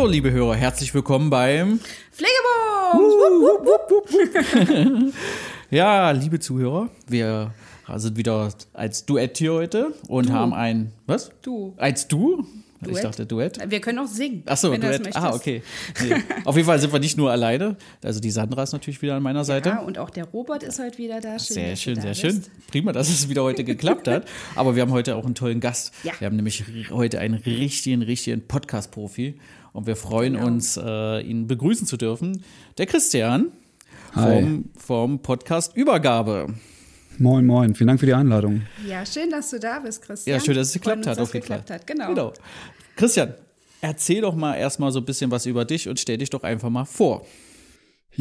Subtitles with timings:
[0.00, 1.78] So, liebe Hörer, herzlich willkommen beim
[2.10, 3.14] Pflegebums!
[5.70, 7.52] Ja, liebe Zuhörer, wir
[7.96, 10.32] sind wieder als Duett hier heute und Du.
[10.32, 11.30] haben ein was?
[11.42, 11.74] Du.
[11.76, 12.46] Als du?
[12.80, 13.04] Ich Duett?
[13.04, 13.70] dachte Duett.
[13.70, 14.42] Wir können auch singen.
[14.46, 15.16] Ach so, wenn du das Duett.
[15.16, 15.62] Ah, okay.
[16.02, 16.14] Nee.
[16.46, 17.76] Auf jeden Fall sind wir nicht nur alleine.
[18.02, 19.68] Also die Sandra ist natürlich wieder an meiner Seite.
[19.68, 21.38] Ja, und auch der Robert ist heute wieder da.
[21.38, 22.36] Schön, Sehr schön, sehr schön.
[22.38, 22.50] bist.
[22.68, 24.26] Prima, dass es wieder heute geklappt hat.
[24.54, 25.92] Aber wir haben heute auch einen tollen Gast.
[26.04, 26.14] Ja.
[26.20, 29.38] Wir haben nämlich heute einen richtigen, richtigen Podcast-Profi.
[29.72, 30.46] Und wir freuen Genau.
[30.46, 32.42] uns, äh, ihn begrüßen zu dürfen.
[32.78, 33.52] Der Christian
[34.12, 36.48] vom, vom Podcast Übergabe.
[37.18, 37.74] Moin, moin.
[37.74, 38.62] Vielen Dank für die Einladung.
[38.86, 40.36] Ja, schön, dass du da bist, Christian.
[40.38, 41.62] Ja, schön, dass es geklappt hat, dass auf jeden Fall.
[41.68, 41.86] Hat.
[41.86, 42.08] Genau.
[42.08, 42.32] genau.
[42.96, 43.34] Christian,
[43.80, 46.70] erzähl doch mal erstmal so ein bisschen was über dich und stell dich doch einfach
[46.70, 47.26] mal vor.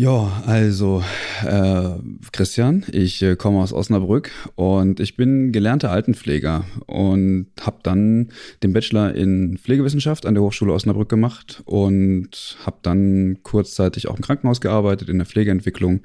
[0.02, 1.04] Ja, also
[1.46, 1.90] äh,
[2.32, 8.30] Christian, ich äh, komme aus Osnabrück und ich bin gelernter Altenpfleger und habe dann
[8.64, 14.22] den Bachelor in Pflegewissenschaft an der Hochschule Osnabrück gemacht und habe dann kurzzeitig auch im
[14.22, 16.00] Krankenhaus gearbeitet in der Pflegeentwicklung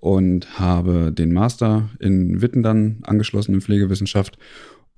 [0.00, 4.38] und habe den Master in Witten dann angeschlossen in Pflegewissenschaft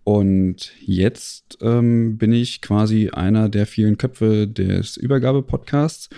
[0.05, 6.09] Und jetzt ähm, bin ich quasi einer der vielen Köpfe des Übergabe-Podcasts.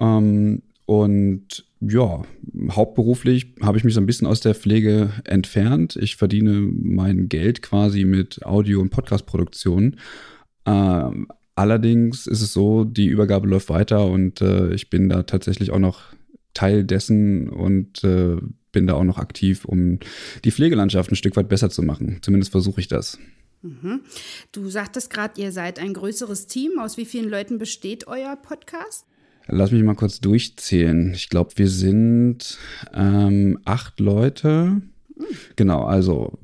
[0.00, 2.22] Ähm, und ja,
[2.70, 5.96] hauptberuflich habe ich mich so ein bisschen aus der Pflege entfernt.
[5.96, 9.96] Ich verdiene mein Geld quasi mit Audio- und Podcast-Produktionen.
[10.64, 15.70] Ähm, allerdings ist es so, die Übergabe läuft weiter und äh, ich bin da tatsächlich
[15.72, 16.02] auch noch
[16.54, 18.36] Teil dessen und äh,
[18.70, 19.98] bin da auch noch aktiv, um
[20.44, 22.18] die Pflegelandschaft ein Stück weit besser zu machen.
[22.22, 23.18] Zumindest versuche ich das.
[24.50, 26.78] Du sagtest gerade, ihr seid ein größeres Team.
[26.80, 29.06] Aus wie vielen Leuten besteht euer Podcast?
[29.48, 31.12] Lass mich mal kurz durchzählen.
[31.14, 32.58] Ich glaube, wir sind
[32.94, 34.82] ähm, acht Leute.
[35.56, 36.38] Genau, also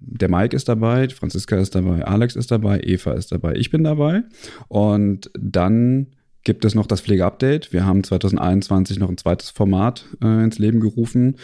[0.00, 3.84] der Mike ist dabei, Franziska ist dabei, Alex ist dabei, Eva ist dabei, ich bin
[3.84, 4.22] dabei.
[4.68, 6.08] Und dann
[6.42, 7.72] gibt es noch das Pflegeupdate.
[7.72, 11.36] Wir haben 2021 noch ein zweites Format äh, ins Leben gerufen.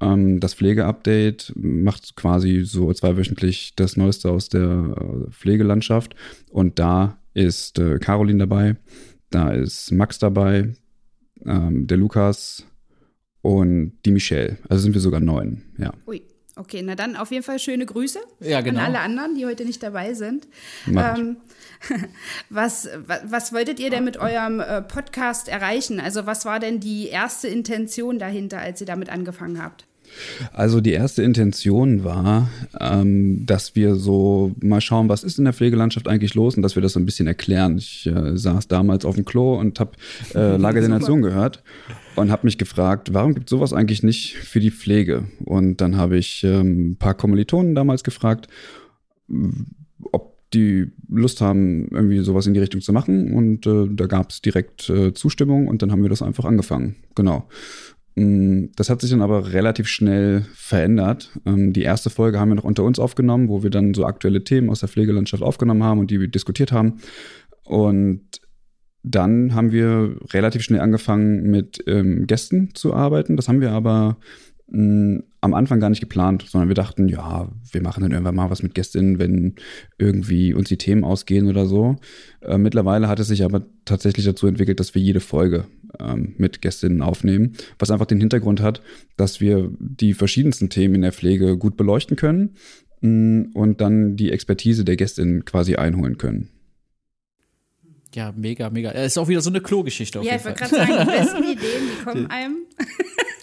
[0.00, 6.14] Ähm, das Pflegeupdate macht quasi so zweiwöchentlich das Neueste aus der äh, Pflegelandschaft.
[6.50, 8.76] Und da ist äh, Caroline dabei,
[9.30, 10.74] da ist Max dabei,
[11.44, 12.66] ähm, der Lukas
[13.42, 14.58] und die Michelle.
[14.68, 15.92] Also sind wir sogar neun, ja.
[16.06, 16.22] Ui,
[16.56, 18.80] okay, na dann auf jeden Fall schöne Grüße Ja, genau.
[18.80, 20.48] an alle anderen, die heute nicht dabei sind.
[20.86, 21.36] Ähm,
[22.50, 26.00] was, was, was wolltet ihr denn mit eurem äh, Podcast erreichen?
[26.00, 29.86] Also was war denn die erste Intention dahinter, als ihr damit angefangen habt?
[30.52, 35.54] Also die erste Intention war, ähm, dass wir so mal schauen, was ist in der
[35.54, 37.78] Pflegelandschaft eigentlich los und dass wir das so ein bisschen erklären.
[37.78, 39.92] Ich äh, saß damals auf dem Klo und habe
[40.34, 41.62] äh, Lage der Nation gehört
[42.16, 45.24] und habe mich gefragt, warum gibt sowas eigentlich nicht für die Pflege?
[45.44, 48.48] Und dann habe ich ähm, ein paar Kommilitonen damals gefragt,
[50.12, 53.32] ob die Lust haben, irgendwie sowas in die Richtung zu machen.
[53.32, 56.96] Und äh, da gab es direkt äh, Zustimmung und dann haben wir das einfach angefangen.
[57.14, 57.48] Genau.
[58.16, 61.30] Mm, Das hat sich dann aber relativ schnell verändert.
[61.46, 64.44] Ähm, Die erste Folge haben wir noch unter uns aufgenommen, wo wir dann so aktuelle
[64.44, 67.00] Themen aus der Pflegelandschaft aufgenommen haben und die wir diskutiert haben.
[67.64, 68.40] Und
[69.02, 73.36] dann haben wir relativ schnell angefangen, mit ähm, Gästen zu arbeiten.
[73.36, 74.18] Das haben wir aber
[74.66, 78.50] mh, am Anfang gar nicht geplant, sondern wir dachten, ja, wir machen dann irgendwann mal
[78.50, 79.54] was mit Gästinnen, wenn
[79.98, 81.96] irgendwie uns die Themen ausgehen oder so.
[82.42, 85.64] Äh, mittlerweile hat es sich aber tatsächlich dazu entwickelt, dass wir jede Folge
[85.98, 88.82] ähm, mit Gästinnen aufnehmen, was einfach den Hintergrund hat,
[89.16, 92.56] dass wir die verschiedensten Themen in der Pflege gut beleuchten können
[93.00, 96.50] mh, und dann die Expertise der Gästinnen quasi einholen können.
[98.14, 98.90] Ja, mega, mega.
[98.90, 101.18] Es ist auch wieder so eine Klogeschichte auf ja, jeden ich wollte gerade sagen, die
[101.18, 102.56] besten Ideen, die kommen einem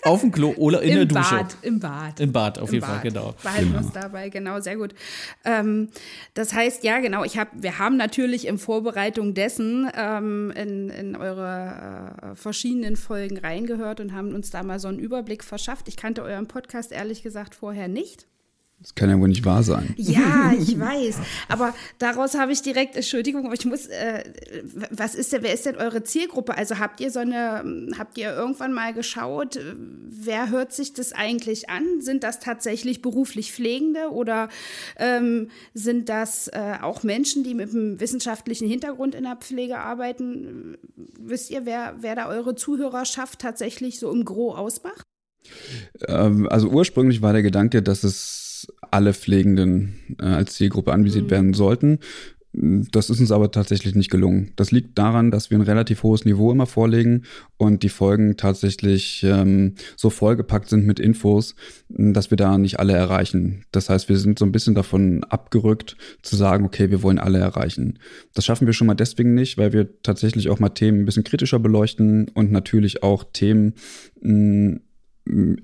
[0.08, 1.36] Auf dem Klo oder in der im Dusche.
[1.36, 1.58] Bad.
[1.62, 2.20] Im Bad.
[2.20, 2.96] Im Bad, auf Im jeden Bad.
[2.96, 3.34] Fall, genau.
[3.44, 4.94] Behalten wir uns dabei, genau, sehr gut.
[5.46, 5.90] Ähm,
[6.34, 11.16] das heißt, ja, genau, ich hab, wir haben natürlich in Vorbereitung dessen ähm, in, in
[11.16, 15.88] eure äh, verschiedenen Folgen reingehört und haben uns da mal so einen Überblick verschafft.
[15.88, 18.28] Ich kannte euren Podcast ehrlich gesagt vorher nicht.
[18.80, 19.96] Das kann ja wohl nicht wahr sein.
[19.98, 21.18] Ja, ich weiß.
[21.50, 24.24] Aber daraus habe ich direkt, Entschuldigung, aber ich muss, äh,
[24.92, 26.56] was ist denn, wer ist denn eure Zielgruppe?
[26.56, 27.64] Also habt ihr so eine,
[27.98, 29.60] habt ihr irgendwann mal geschaut,
[30.10, 32.02] wer hört sich das eigentlich an?
[32.02, 34.48] Sind das tatsächlich beruflich Pflegende oder
[34.98, 40.78] ähm, sind das äh, auch Menschen, die mit einem wissenschaftlichen Hintergrund in der Pflege arbeiten?
[41.20, 45.02] Wisst ihr, wer, wer da eure Zuhörerschaft tatsächlich so im Gro ausmacht?
[46.08, 48.47] Ähm, also ursprünglich war der Gedanke, dass es
[48.92, 51.32] alle Pflegenden äh, als Zielgruppe anvisiert mhm.
[51.32, 52.00] werden sollten.
[52.60, 54.52] Das ist uns aber tatsächlich nicht gelungen.
[54.56, 57.24] Das liegt daran, dass wir ein relativ hohes Niveau immer vorlegen
[57.58, 61.56] und die Folgen tatsächlich ähm, so vollgepackt sind mit Infos,
[61.90, 63.66] dass wir da nicht alle erreichen.
[63.72, 67.38] Das heißt, wir sind so ein bisschen davon abgerückt zu sagen, okay, wir wollen alle
[67.38, 68.00] erreichen.
[68.34, 71.26] Das schaffen wir schon mal deswegen nicht, weil wir tatsächlich auch mal Themen ein bisschen
[71.26, 73.74] kritischer beleuchten und natürlich auch Themen
[74.22, 74.78] mh,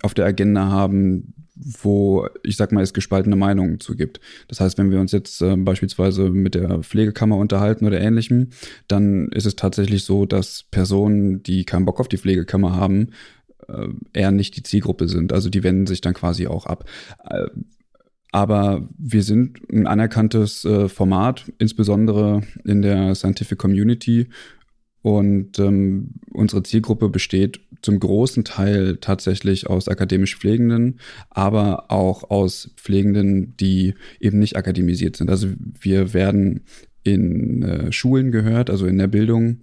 [0.03, 4.19] auf der Agenda haben, wo ich sag mal es gespaltene Meinungen zu gibt.
[4.47, 8.49] Das heißt, wenn wir uns jetzt äh, beispielsweise mit der Pflegekammer unterhalten oder ähnlichem,
[8.87, 13.09] dann ist es tatsächlich so, dass Personen, die keinen Bock auf die Pflegekammer haben,
[13.67, 15.33] äh, eher nicht die Zielgruppe sind.
[15.33, 16.89] Also die wenden sich dann quasi auch ab.
[17.29, 17.47] Äh,
[18.31, 24.27] aber wir sind ein anerkanntes äh, Format, insbesondere in der Scientific Community
[25.03, 32.71] und ähm, unsere Zielgruppe besteht zum großen Teil tatsächlich aus akademisch Pflegenden, aber auch aus
[32.77, 35.29] Pflegenden, die eben nicht akademisiert sind.
[35.29, 36.61] Also wir werden
[37.03, 39.59] in äh, Schulen gehört, also in der Bildung.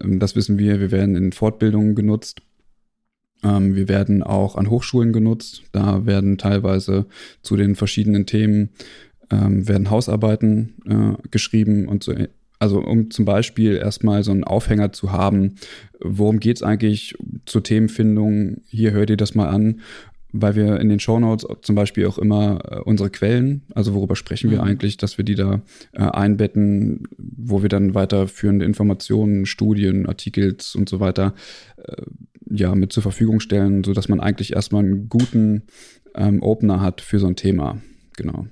[0.00, 0.80] Ähm, das wissen wir.
[0.80, 2.40] Wir werden in Fortbildungen genutzt.
[3.44, 5.64] Ähm, wir werden auch an Hochschulen genutzt.
[5.72, 7.04] Da werden teilweise
[7.42, 8.70] zu den verschiedenen Themen
[9.30, 12.14] ähm, werden Hausarbeiten äh, geschrieben und so
[12.58, 15.54] also um zum Beispiel erstmal so einen Aufhänger zu haben,
[16.00, 17.14] worum geht's eigentlich
[17.46, 18.62] zur Themenfindung?
[18.66, 19.80] Hier hört ihr das mal an,
[20.32, 24.50] weil wir in den Shownotes zum Beispiel auch immer äh, unsere Quellen, also worüber sprechen
[24.50, 24.64] wir mhm.
[24.64, 25.62] eigentlich, dass wir die da
[25.92, 31.34] äh, einbetten, wo wir dann weiterführende Informationen, Studien, Artikels und so weiter
[31.76, 32.02] äh,
[32.50, 35.62] ja mit zur Verfügung stellen, so dass man eigentlich erstmal einen guten
[36.14, 37.80] ähm, Opener hat für so ein Thema.
[38.16, 38.46] Genau.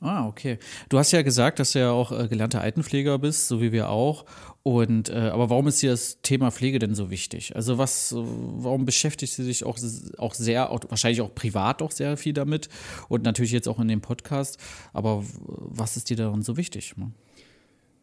[0.00, 0.58] Ah, okay.
[0.88, 3.88] Du hast ja gesagt, dass du ja auch äh, gelernter Altenpfleger bist, so wie wir
[3.90, 4.24] auch.
[4.62, 7.56] Und äh, aber warum ist dir das Thema Pflege denn so wichtig?
[7.56, 9.78] Also was, warum beschäftigst du dich auch,
[10.18, 12.68] auch sehr, auch, wahrscheinlich auch privat auch sehr viel damit
[13.08, 14.58] und natürlich jetzt auch in dem Podcast.
[14.92, 16.94] Aber was ist dir daran so wichtig?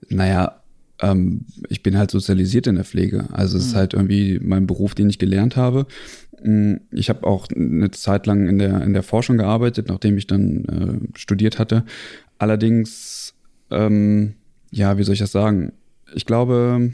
[0.09, 0.61] Naja,
[1.01, 3.27] ähm, ich bin halt sozialisiert in der Pflege.
[3.31, 3.77] Also es ist mhm.
[3.77, 5.87] halt irgendwie mein Beruf, den ich gelernt habe.
[6.43, 10.27] Mm, ich habe auch eine Zeit lang in der, in der Forschung gearbeitet, nachdem ich
[10.27, 10.65] dann
[11.13, 11.85] äh, studiert hatte.
[12.37, 13.33] Allerdings,
[13.71, 14.35] ähm,
[14.71, 15.73] ja, wie soll ich das sagen?
[16.13, 16.93] Ich glaube,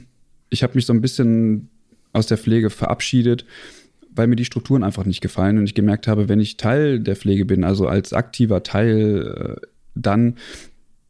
[0.50, 1.70] ich habe mich so ein bisschen
[2.14, 3.46] aus der Pflege verabschiedet,
[4.14, 7.16] weil mir die Strukturen einfach nicht gefallen und ich gemerkt habe, wenn ich Teil der
[7.16, 10.36] Pflege bin, also als aktiver Teil, äh, dann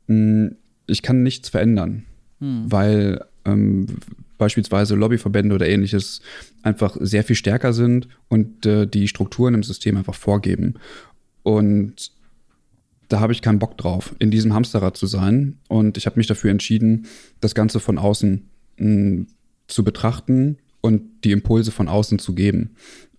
[0.07, 0.55] mh, mm,
[0.87, 2.03] ich kann nichts verändern,
[2.39, 2.65] hm.
[2.69, 3.87] weil ähm,
[4.37, 6.21] beispielsweise Lobbyverbände oder ähnliches
[6.63, 10.75] einfach sehr viel stärker sind und äh, die Strukturen im System einfach vorgeben.
[11.43, 12.11] Und
[13.07, 15.57] da habe ich keinen Bock drauf, in diesem Hamsterrad zu sein.
[15.67, 17.07] Und ich habe mich dafür entschieden,
[17.39, 19.27] das Ganze von außen mh, hm,
[19.67, 22.75] zu betrachten und die Impulse von außen zu geben.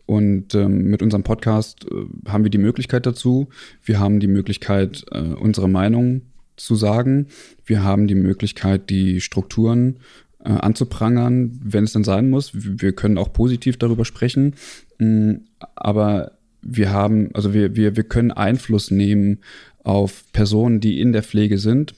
[0.06, 3.48] Und ähm, mit unserem Podcast äh, haben wir die Möglichkeit dazu.
[3.84, 6.22] Wir haben die Möglichkeit, äh, unsere Meinung
[6.64, 7.26] zu sagen.
[7.64, 9.98] Wir haben die Möglichkeit, die Strukturen
[10.44, 12.52] äh, anzuprangern, wenn es dann sein muss.
[12.54, 14.54] Wir können auch positiv darüber sprechen,
[14.98, 15.34] mm,
[15.76, 19.38] aber wir haben, also wir, wir, wir können Einfluss nehmen
[19.84, 21.94] auf Personen, die in der Pflege sind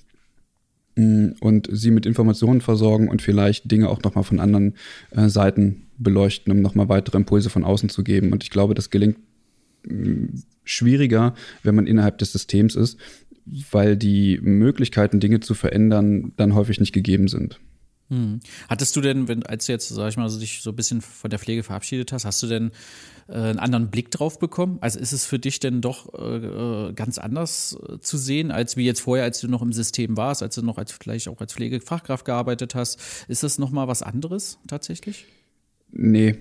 [0.96, 4.74] mm, und sie mit Informationen versorgen und vielleicht Dinge auch nochmal von anderen
[5.10, 8.32] äh, Seiten beleuchten, um nochmal weitere Impulse von außen zu geben.
[8.32, 9.18] Und ich glaube, das gelingt
[9.86, 12.98] mm, schwieriger, wenn man innerhalb des Systems ist,
[13.46, 17.60] weil die Möglichkeiten, Dinge zu verändern, dann häufig nicht gegeben sind.
[18.10, 18.40] Hm.
[18.68, 21.00] Hattest du denn, wenn, als du jetzt, sag ich mal, so dich so ein bisschen
[21.00, 22.70] von der Pflege verabschiedet hast, hast du denn
[23.28, 24.76] äh, einen anderen Blick drauf bekommen?
[24.82, 28.84] Also ist es für dich denn doch äh, ganz anders äh, zu sehen, als wie
[28.84, 31.54] jetzt vorher, als du noch im System warst, als du noch als vielleicht auch als
[31.54, 33.00] Pflegefachkraft gearbeitet hast?
[33.28, 35.26] Ist das nochmal was anderes tatsächlich?
[35.90, 36.36] Nee,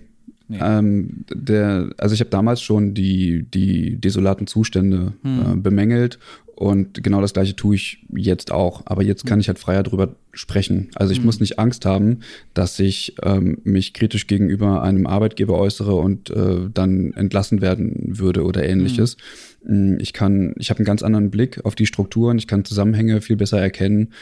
[0.47, 0.59] Nee.
[0.61, 5.39] Ähm, der, also ich habe damals schon die, die desolaten Zustände hm.
[5.39, 6.19] äh, bemängelt
[6.55, 8.83] und genau das gleiche tue ich jetzt auch.
[8.85, 10.89] Aber jetzt kann ich halt freier drüber sprechen.
[10.95, 11.25] Also ich hm.
[11.25, 12.19] muss nicht Angst haben,
[12.53, 18.43] dass ich ähm, mich kritisch gegenüber einem Arbeitgeber äußere und äh, dann entlassen werden würde
[18.43, 19.17] oder ähnliches.
[19.65, 19.97] Hm.
[19.99, 23.35] Ich kann, ich habe einen ganz anderen Blick auf die Strukturen, ich kann Zusammenhänge viel
[23.35, 24.13] besser erkennen.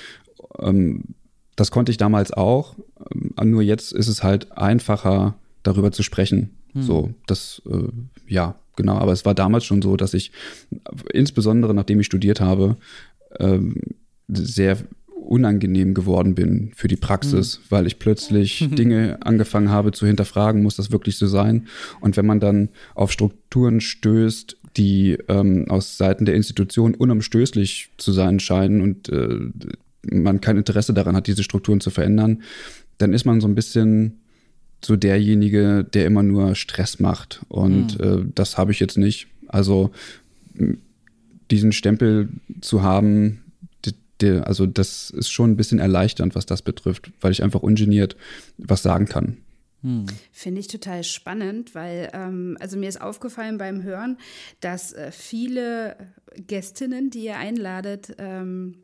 [0.60, 1.04] Ähm,
[1.56, 2.76] das konnte ich damals auch.
[3.40, 6.82] Ähm, nur jetzt ist es halt einfacher, darüber zu sprechen, Hm.
[6.84, 7.88] So, das, äh,
[8.32, 8.98] ja, genau.
[8.98, 10.32] Aber es war damals schon so, dass ich,
[11.14, 12.78] insbesondere nachdem ich studiert habe,
[13.40, 13.76] ähm,
[14.30, 14.78] sehr
[15.14, 17.64] unangenehm geworden bin für die Praxis, mhm.
[17.70, 21.68] weil ich plötzlich Dinge angefangen habe zu hinterfragen, muss das wirklich so sein?
[22.00, 28.14] Und wenn man dann auf Strukturen stößt, die ähm, aus Seiten der Institution unumstößlich zu
[28.14, 29.40] sein scheinen und äh,
[30.10, 32.42] man kein Interesse daran hat, diese Strukturen zu verändern,
[32.98, 34.21] dann ist man so ein bisschen
[34.84, 37.42] so derjenige, der immer nur Stress macht.
[37.50, 38.06] Und mhm.
[38.06, 39.28] äh, das habe ich jetzt nicht.
[39.48, 39.92] Also
[41.50, 42.30] diesen Stempel
[42.62, 43.44] zu haben,
[44.24, 48.16] also das ist schon ein bisschen erleichternd, was das betrifft, weil ich einfach ungeniert
[48.58, 49.38] was sagen kann.
[49.82, 50.06] Hm.
[50.32, 54.18] Finde ich total spannend, weil ähm, also mir ist aufgefallen beim Hören,
[54.60, 55.96] dass äh, viele
[56.36, 58.84] Gästinnen, die ihr einladet, ähm,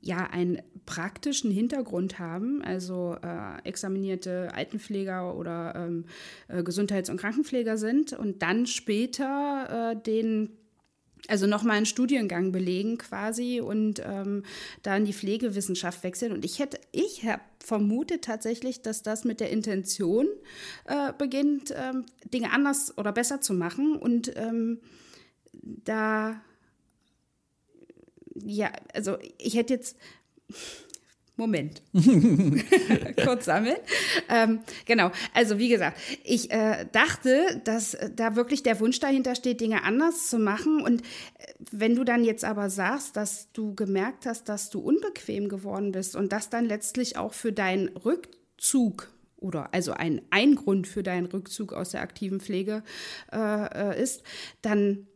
[0.00, 6.04] ja einen praktischen Hintergrund haben, also äh, examinierte Altenpfleger oder ähm,
[6.48, 10.50] äh, Gesundheits- und Krankenpfleger sind und dann später äh, den
[11.28, 14.44] also nochmal einen Studiengang belegen quasi und ähm,
[14.82, 16.32] da in die Pflegewissenschaft wechseln.
[16.32, 20.28] Und ich hätte, ich habe vermutet tatsächlich, dass das mit der Intention
[20.84, 23.96] äh, beginnt, ähm, Dinge anders oder besser zu machen.
[23.96, 24.80] Und ähm,
[25.52, 26.40] da,
[28.44, 29.96] ja, also ich hätte jetzt
[31.38, 31.82] Moment.
[33.22, 33.76] Kurz sammeln.
[34.30, 35.10] Ähm, genau.
[35.34, 39.84] Also wie gesagt, ich äh, dachte, dass äh, da wirklich der Wunsch dahinter steht, Dinge
[39.84, 40.80] anders zu machen.
[40.80, 45.50] Und äh, wenn du dann jetzt aber sagst, dass du gemerkt hast, dass du unbequem
[45.50, 50.86] geworden bist und das dann letztlich auch für deinen Rückzug oder also ein, ein Grund
[50.86, 52.82] für deinen Rückzug aus der aktiven Pflege
[53.30, 54.22] äh, ist,
[54.62, 55.06] dann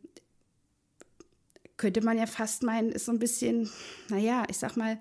[1.81, 3.67] könnte man ja fast meinen, ist so ein bisschen,
[4.09, 4.99] naja, ich sag mal,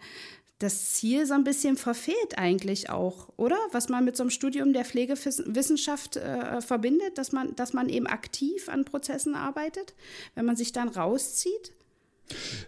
[0.58, 3.56] das Ziel so ein bisschen verfehlt eigentlich auch, oder?
[3.72, 8.06] Was man mit so einem Studium der Pflegewissenschaft äh, verbindet, dass man, dass man eben
[8.06, 9.94] aktiv an Prozessen arbeitet,
[10.34, 11.72] wenn man sich dann rauszieht?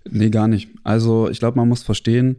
[0.08, 0.68] Nee, gar nicht.
[0.84, 2.36] Also ich glaube, man muss verstehen,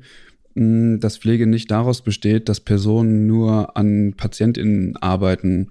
[0.56, 5.70] hm, dass Pflege nicht daraus besteht, dass Personen nur an PatientInnen arbeiten.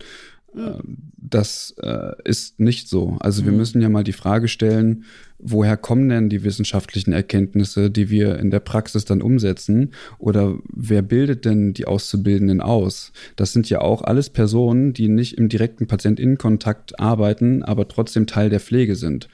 [0.55, 0.99] Mhm.
[1.17, 3.17] Das äh, ist nicht so.
[3.21, 3.59] Also wir mhm.
[3.59, 5.05] müssen ja mal die Frage stellen,
[5.39, 9.93] woher kommen denn die wissenschaftlichen Erkenntnisse, die wir in der Praxis dann umsetzen?
[10.19, 13.13] Oder wer bildet denn die Auszubildenden aus?
[13.37, 18.51] Das sind ja auch alles Personen, die nicht im direkten Patientinnenkontakt arbeiten, aber trotzdem Teil
[18.51, 19.29] der Pflege sind.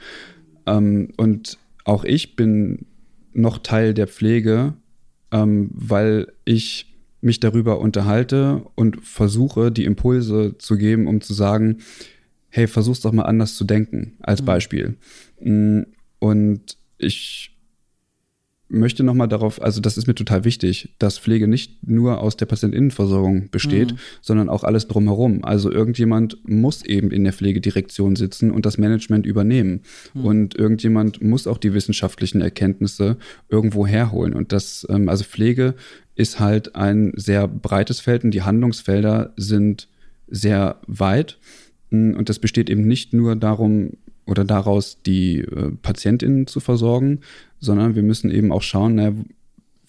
[0.67, 2.87] Ähm, und auch ich bin
[3.33, 4.75] noch Teil der Pflege,
[5.33, 6.88] ähm, weil ich
[7.21, 11.79] mich darüber unterhalte und versuche, die Impulse zu geben, um zu sagen,
[12.49, 14.47] hey, versuch's doch mal anders zu denken, als mhm.
[14.47, 14.97] Beispiel.
[15.41, 15.83] Mm,
[16.19, 17.58] und ich
[18.69, 22.47] möchte nochmal darauf, also das ist mir total wichtig, dass Pflege nicht nur aus der
[22.47, 23.99] Patientinnenversorgung besteht, mhm.
[24.21, 25.45] sondern auch alles drumherum.
[25.45, 29.81] Also irgendjemand muss eben in der Pflegedirektion sitzen und das Management übernehmen.
[30.13, 30.25] Mhm.
[30.25, 33.17] Und irgendjemand muss auch die wissenschaftlichen Erkenntnisse
[33.49, 34.35] irgendwo herholen.
[34.35, 35.75] Und das, ähm, also Pflege
[36.15, 39.89] ist halt ein sehr breites Feld und die Handlungsfelder sind
[40.27, 41.39] sehr weit.
[41.91, 43.93] Und das besteht eben nicht nur darum,
[44.29, 47.21] oder daraus die äh, PatientInnen zu versorgen,
[47.59, 49.13] sondern wir müssen eben auch schauen, na,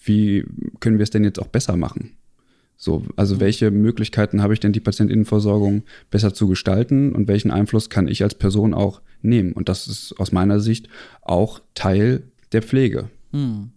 [0.02, 0.44] wie
[0.80, 2.16] können wir es denn jetzt auch besser machen?
[2.76, 3.40] So, also mhm.
[3.40, 8.22] welche Möglichkeiten habe ich denn, die Patientinnenversorgung besser zu gestalten und welchen Einfluss kann ich
[8.22, 9.52] als Person auch nehmen?
[9.52, 10.88] Und das ist aus meiner Sicht
[11.20, 13.10] auch Teil der Pflege.
[13.32, 13.72] Hm.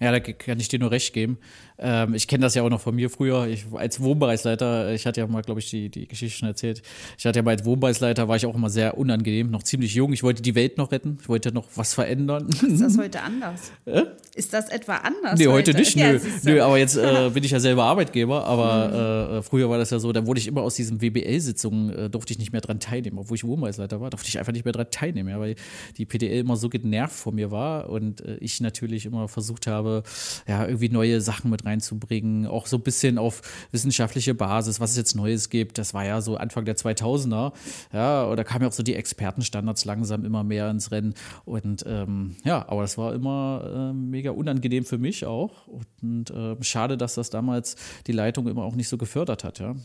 [0.00, 1.38] Ja, da kann ich dir nur recht geben.
[1.80, 3.46] Ähm, ich kenne das ja auch noch von mir früher.
[3.46, 6.82] Ich, als Wohnbereichsleiter, ich hatte ja mal, glaube ich, die, die Geschichte schon erzählt.
[7.16, 10.12] Ich hatte ja mal als Wohnbereichsleiter, war ich auch immer sehr unangenehm, noch ziemlich jung.
[10.12, 11.18] Ich wollte die Welt noch retten.
[11.20, 12.48] Ich wollte noch was verändern.
[12.48, 13.72] Ist das heute anders?
[13.84, 14.04] Äh?
[14.34, 15.38] Ist das etwa anders?
[15.38, 15.94] Nee, heute, heute nicht.
[15.94, 16.20] Ja, nö.
[16.44, 18.44] nö, aber jetzt äh, bin ich ja selber Arbeitgeber.
[18.44, 19.38] Aber mhm.
[19.38, 22.32] äh, früher war das ja so, da wurde ich immer aus diesen WBL-Sitzungen, äh, durfte
[22.32, 23.18] ich nicht mehr dran teilnehmen.
[23.18, 25.28] Obwohl ich Wohnbereichsleiter war, durfte ich einfach nicht mehr dran teilnehmen.
[25.28, 25.54] Ja, weil
[25.96, 30.02] die PDL immer so genervt vor mir war und äh, ich natürlich immer versucht habe,
[30.46, 34.96] ja, irgendwie neue Sachen mit reinzubringen auch so ein bisschen auf wissenschaftliche Basis, was es
[34.96, 35.78] jetzt Neues gibt.
[35.78, 37.52] Das war ja so Anfang der 2000er.
[37.92, 41.14] Ja, oder kamen ja auch so die Expertenstandards langsam immer mehr ins Rennen.
[41.44, 45.68] Und ähm, ja, aber das war immer äh, mega unangenehm für mich auch.
[45.68, 49.76] Und äh, schade, dass das damals die Leitung immer auch nicht so gefördert hat, ja.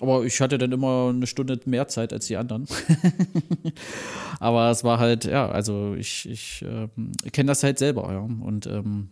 [0.00, 2.66] Aber ich hatte dann immer eine Stunde mehr Zeit als die anderen.
[4.40, 8.18] Aber es war halt, ja, also ich, ich ähm, kenne das halt selber, ja.
[8.18, 9.10] Und ähm,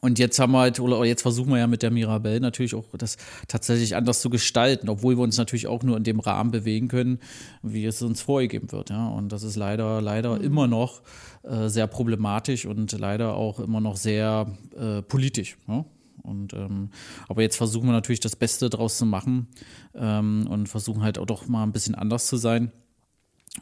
[0.00, 2.86] und jetzt haben wir halt, oder jetzt versuchen wir ja mit der Mirabelle natürlich auch
[2.96, 6.88] das tatsächlich anders zu gestalten, obwohl wir uns natürlich auch nur in dem Rahmen bewegen
[6.88, 7.18] können,
[7.62, 8.90] wie es uns vorgegeben wird.
[8.90, 9.08] Ja.
[9.08, 10.44] Und das ist leider, leider mhm.
[10.44, 11.02] immer noch
[11.42, 15.58] äh, sehr problematisch und leider auch immer noch sehr äh, politisch.
[15.68, 15.84] Ja.
[16.22, 16.90] Und ähm,
[17.28, 19.48] aber jetzt versuchen wir natürlich das Beste draus zu machen
[19.94, 22.72] ähm, und versuchen halt auch doch mal ein bisschen anders zu sein.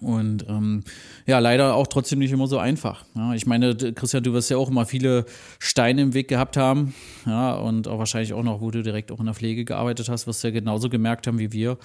[0.00, 0.82] Und ähm,
[1.26, 3.04] ja, leider auch trotzdem nicht immer so einfach.
[3.14, 5.24] Ja, ich meine, Christian, du wirst ja auch immer viele
[5.58, 6.94] Steine im Weg gehabt haben.
[7.26, 10.26] Ja, und auch wahrscheinlich auch noch, wo du direkt auch in der Pflege gearbeitet hast,
[10.26, 11.78] wirst du ja genauso gemerkt haben wie wir.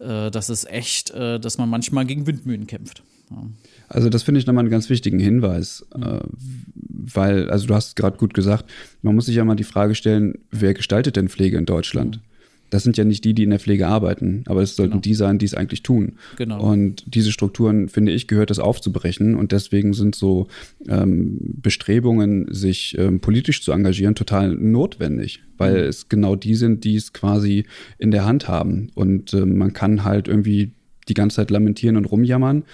[0.00, 3.02] Äh, dass es echt, äh, dass man manchmal gegen Windmühlen kämpft.
[3.30, 3.42] Ja.
[3.88, 6.20] Also das finde ich nochmal einen ganz wichtigen Hinweis, äh,
[6.74, 8.70] weil, also du hast gerade gut gesagt,
[9.02, 12.16] man muss sich ja mal die Frage stellen, wer gestaltet denn Pflege in Deutschland?
[12.16, 12.31] Mhm
[12.72, 15.02] das sind ja nicht die, die in der Pflege arbeiten, aber es sollten genau.
[15.02, 16.14] die sein, die es eigentlich tun.
[16.38, 16.58] Genau.
[16.72, 19.34] Und diese Strukturen, finde ich, gehört es aufzubrechen.
[19.34, 20.46] Und deswegen sind so
[20.88, 25.88] ähm, Bestrebungen, sich ähm, politisch zu engagieren, total notwendig, weil mhm.
[25.90, 27.66] es genau die sind, die es quasi
[27.98, 28.90] in der Hand haben.
[28.94, 30.72] Und äh, man kann halt irgendwie
[31.10, 32.64] die ganze Zeit lamentieren und rumjammern.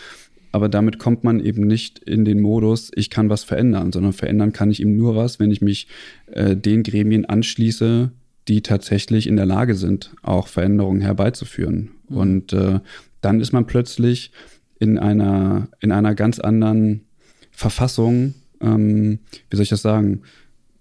[0.52, 4.52] Aber damit kommt man eben nicht in den Modus, ich kann was verändern, sondern verändern
[4.52, 5.88] kann ich eben nur was, wenn ich mich
[6.30, 8.12] äh, den Gremien anschließe,
[8.48, 11.90] die tatsächlich in der Lage sind, auch Veränderungen herbeizuführen.
[12.08, 12.16] Mhm.
[12.16, 12.80] Und äh,
[13.20, 14.32] dann ist man plötzlich
[14.78, 17.02] in einer, in einer ganz anderen
[17.50, 19.18] Verfassung, ähm,
[19.50, 20.22] wie soll ich das sagen?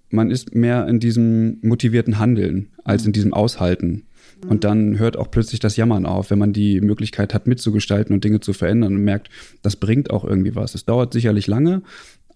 [0.10, 4.04] Man ist mehr in diesem motivierten Handeln als in diesem Aushalten.
[4.48, 8.24] Und dann hört auch plötzlich das Jammern auf, wenn man die Möglichkeit hat, mitzugestalten und
[8.24, 9.30] Dinge zu verändern und merkt,
[9.64, 10.76] das bringt auch irgendwie was.
[10.76, 11.82] Es dauert sicherlich lange,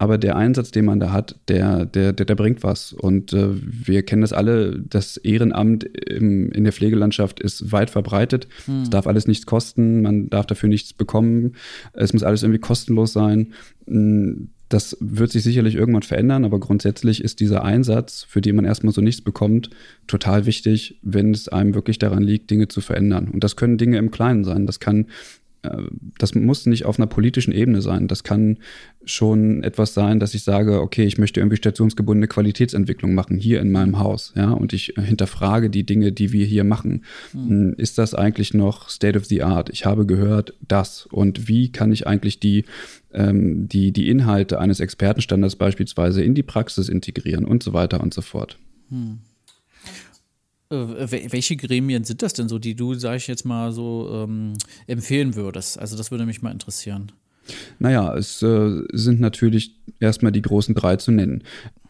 [0.01, 2.91] aber der Einsatz, den man da hat, der, der, der, der bringt was.
[2.91, 8.47] Und äh, wir kennen das alle, das Ehrenamt im, in der Pflegelandschaft ist weit verbreitet.
[8.65, 8.81] Hm.
[8.81, 11.53] Es darf alles nichts kosten, man darf dafür nichts bekommen.
[11.93, 13.53] Es muss alles irgendwie kostenlos sein.
[13.85, 18.65] Hm, das wird sich sicherlich irgendwann verändern, aber grundsätzlich ist dieser Einsatz, für den man
[18.65, 19.69] erstmal so nichts bekommt,
[20.07, 23.27] total wichtig, wenn es einem wirklich daran liegt, Dinge zu verändern.
[23.27, 24.65] Und das können Dinge im Kleinen sein.
[24.65, 25.07] Das kann
[26.17, 28.07] das muss nicht auf einer politischen Ebene sein.
[28.07, 28.57] Das kann
[29.05, 33.71] schon etwas sein, dass ich sage, okay, ich möchte irgendwie stationsgebundene Qualitätsentwicklung machen hier in
[33.71, 37.03] meinem Haus, ja, und ich hinterfrage die Dinge, die wir hier machen.
[37.33, 37.75] Mhm.
[37.77, 39.69] Ist das eigentlich noch State of the Art?
[39.69, 42.65] Ich habe gehört, das und wie kann ich eigentlich die
[43.13, 48.13] ähm, die die Inhalte eines Expertenstandards beispielsweise in die Praxis integrieren und so weiter und
[48.13, 48.57] so fort.
[48.89, 49.19] Mhm.
[50.71, 54.53] Äh, welche Gremien sind das denn so, die du, sag ich jetzt mal, so ähm,
[54.87, 55.77] empfehlen würdest?
[55.77, 57.11] Also das würde mich mal interessieren.
[57.79, 61.43] Naja, es äh, sind natürlich erstmal die großen drei zu nennen.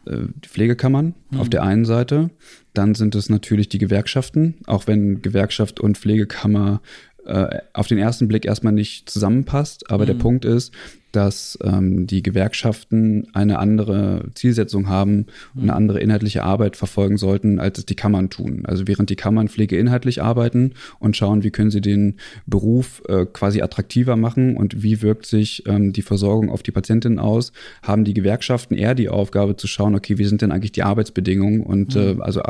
[0.06, 1.40] Äh, die Pflegekammern hm.
[1.40, 2.30] auf der einen Seite,
[2.74, 6.80] dann sind es natürlich die Gewerkschaften, auch wenn Gewerkschaft und Pflegekammer
[7.26, 9.90] äh, auf den ersten Blick erstmal nicht zusammenpasst.
[9.90, 10.06] Aber mhm.
[10.08, 10.72] der Punkt ist,
[11.12, 17.60] dass ähm, die Gewerkschaften eine andere Zielsetzung haben und eine andere inhaltliche Arbeit verfolgen sollten,
[17.60, 18.62] als es die Kammern tun.
[18.64, 23.62] Also während die Kammern pflegeinhaltlich arbeiten und schauen, wie können sie den Beruf äh, quasi
[23.62, 28.14] attraktiver machen und wie wirkt sich ähm, die Versorgung auf die Patientin aus, haben die
[28.14, 32.20] Gewerkschaften eher die Aufgabe zu schauen, okay, wie sind denn eigentlich die Arbeitsbedingungen und mhm.
[32.20, 32.40] äh, also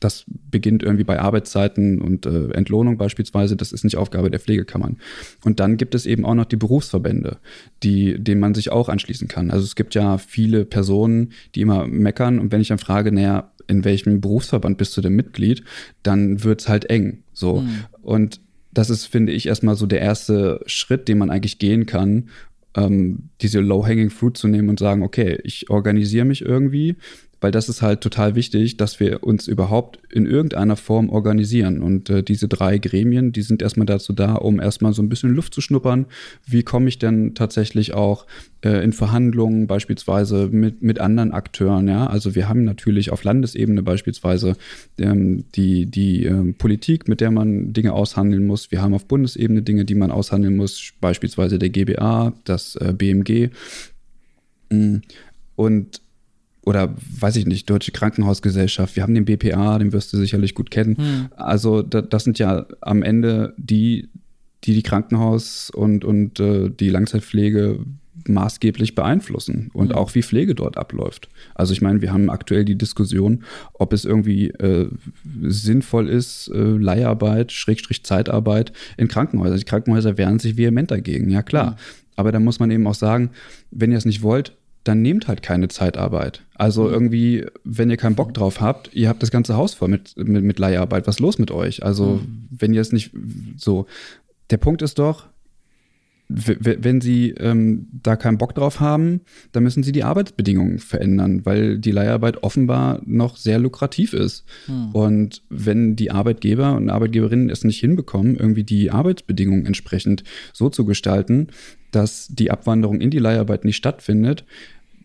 [0.00, 3.56] das beginnt irgendwie bei Arbeitszeiten und äh, Entlohnung beispielsweise.
[3.56, 4.96] Das ist nicht Aufgabe der Pflegekammern.
[5.44, 7.38] Und dann gibt es eben auch noch die Berufsverbände,
[7.82, 9.50] die, denen man sich auch anschließen kann.
[9.50, 12.38] Also es gibt ja viele Personen, die immer meckern.
[12.38, 15.62] Und wenn ich dann frage, naja, in welchem Berufsverband bist du denn Mitglied,
[16.02, 17.22] dann wird's halt eng.
[17.32, 17.60] So.
[17.60, 17.84] Mhm.
[18.02, 18.40] Und
[18.72, 22.30] das ist, finde ich, erstmal so der erste Schritt, den man eigentlich gehen kann,
[22.74, 26.96] ähm, diese Low-Hanging Fruit zu nehmen und sagen, okay, ich organisiere mich irgendwie,
[27.40, 31.82] weil das ist halt total wichtig, dass wir uns überhaupt in irgendeiner Form organisieren.
[31.82, 35.30] Und äh, diese drei Gremien, die sind erstmal dazu da, um erstmal so ein bisschen
[35.30, 36.06] Luft zu schnuppern.
[36.46, 38.26] Wie komme ich denn tatsächlich auch
[38.62, 41.88] äh, in Verhandlungen beispielsweise mit, mit anderen Akteuren?
[41.88, 44.56] Ja, also wir haben natürlich auf Landesebene beispielsweise
[44.98, 48.70] ähm, die, die äh, Politik, mit der man Dinge aushandeln muss.
[48.70, 53.48] Wir haben auf Bundesebene Dinge, die man aushandeln muss, beispielsweise der GBA, das äh, BMG.
[54.70, 54.98] Mm.
[55.56, 56.00] Und
[56.62, 60.70] oder weiß ich nicht, Deutsche Krankenhausgesellschaft, wir haben den BPA, den wirst du sicherlich gut
[60.70, 60.96] kennen.
[60.96, 61.28] Hm.
[61.36, 64.08] Also da, das sind ja am Ende die,
[64.64, 67.80] die die Krankenhaus und, und äh, die Langzeitpflege
[68.28, 69.94] maßgeblich beeinflussen und mhm.
[69.94, 71.28] auch wie Pflege dort abläuft.
[71.54, 74.88] Also ich meine, wir haben aktuell die Diskussion, ob es irgendwie äh,
[75.42, 79.58] sinnvoll ist, äh, Leiharbeit, Schrägstrich Zeitarbeit in Krankenhäusern.
[79.58, 81.72] Die Krankenhäuser wehren sich vehement dagegen, ja klar.
[81.72, 81.76] Mhm.
[82.16, 83.30] Aber da muss man eben auch sagen,
[83.70, 86.42] wenn ihr es nicht wollt, dann nehmt halt keine Zeitarbeit.
[86.54, 86.92] Also mhm.
[86.92, 90.42] irgendwie, wenn ihr keinen Bock drauf habt, ihr habt das ganze Haus voll mit, mit,
[90.42, 91.06] mit Leiharbeit.
[91.06, 91.84] Was ist los mit euch?
[91.84, 92.48] Also, mhm.
[92.50, 93.12] wenn ihr es nicht
[93.56, 93.86] so.
[94.50, 95.28] Der Punkt ist doch,
[96.32, 101.78] wenn sie ähm, da keinen Bock drauf haben, dann müssen sie die Arbeitsbedingungen verändern, weil
[101.78, 104.44] die Leiharbeit offenbar noch sehr lukrativ ist.
[104.66, 104.92] Hm.
[104.92, 110.84] Und wenn die Arbeitgeber und Arbeitgeberinnen es nicht hinbekommen, irgendwie die Arbeitsbedingungen entsprechend so zu
[110.84, 111.48] gestalten,
[111.90, 114.44] dass die Abwanderung in die Leiharbeit nicht stattfindet,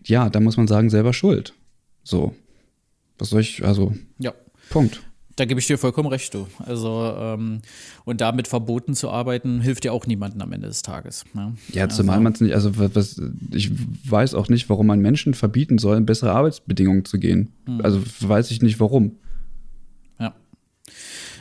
[0.03, 1.53] ja, da muss man sagen, selber schuld.
[2.03, 2.35] So.
[3.17, 3.93] Was soll ich, also.
[4.19, 4.33] Ja,
[4.69, 5.01] Punkt.
[5.37, 6.47] Da gebe ich dir vollkommen recht, du.
[6.59, 7.61] Also, ähm,
[8.05, 11.25] und damit verboten zu arbeiten, hilft ja auch niemandem am Ende des Tages.
[11.33, 11.55] Ne?
[11.73, 13.21] Ja, zumal also, man es nicht, also was,
[13.51, 13.69] ich
[14.09, 17.51] weiß auch nicht, warum man Menschen verbieten soll, in bessere Arbeitsbedingungen zu gehen.
[17.65, 17.81] Hm.
[17.81, 19.17] Also weiß ich nicht warum.
[20.19, 20.33] Ja,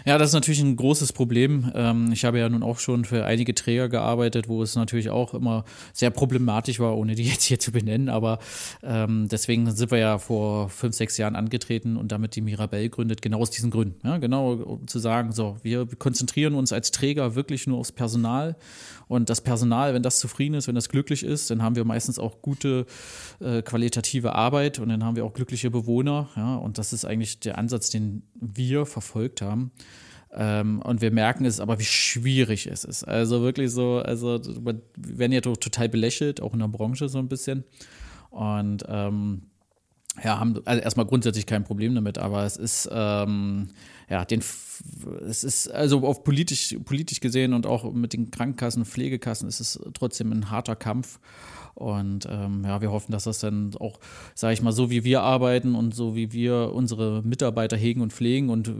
[0.04, 1.72] das ist natürlich ein großes Problem.
[1.74, 5.32] Ähm, ich habe ja nun auch schon für einige Träger gearbeitet, wo es natürlich auch
[5.32, 5.64] immer
[5.94, 8.10] sehr problematisch war, ohne die jetzt hier zu benennen.
[8.10, 8.38] Aber
[8.82, 13.22] ähm, deswegen sind wir ja vor fünf, sechs Jahren angetreten und damit die Mirabelle gründet,
[13.22, 14.06] genau aus diesen Gründen.
[14.06, 18.56] Ja, genau, um zu sagen, so, wir konzentrieren uns als Träger wirklich nur aufs Personal.
[19.06, 22.18] Und das Personal, wenn das zufrieden ist, wenn das glücklich ist, dann haben wir meistens
[22.18, 22.86] auch gute
[23.40, 26.28] äh, qualitative Arbeit und dann haben wir auch glückliche Bewohner.
[26.36, 29.72] Ja, und das ist eigentlich der Ansatz, den wir verfolgt haben.
[30.34, 33.04] Ähm, und wir merken es aber, wie schwierig es ist.
[33.04, 37.28] Also wirklich so, also wir werden ja total belächelt, auch in der Branche so ein
[37.28, 37.64] bisschen.
[38.30, 39.42] Und ähm,
[40.22, 43.68] ja, haben also erstmal grundsätzlich kein Problem damit, aber es ist ähm,
[44.08, 44.42] ja den
[45.28, 49.80] es ist also auf politisch politisch gesehen und auch mit den Krankenkassen, Pflegekassen ist es
[49.94, 51.20] trotzdem ein harter Kampf
[51.74, 53.98] und ähm, ja, wir hoffen, dass das dann auch,
[54.34, 58.12] sage ich mal, so wie wir arbeiten und so wie wir unsere Mitarbeiter hegen und
[58.12, 58.72] pflegen und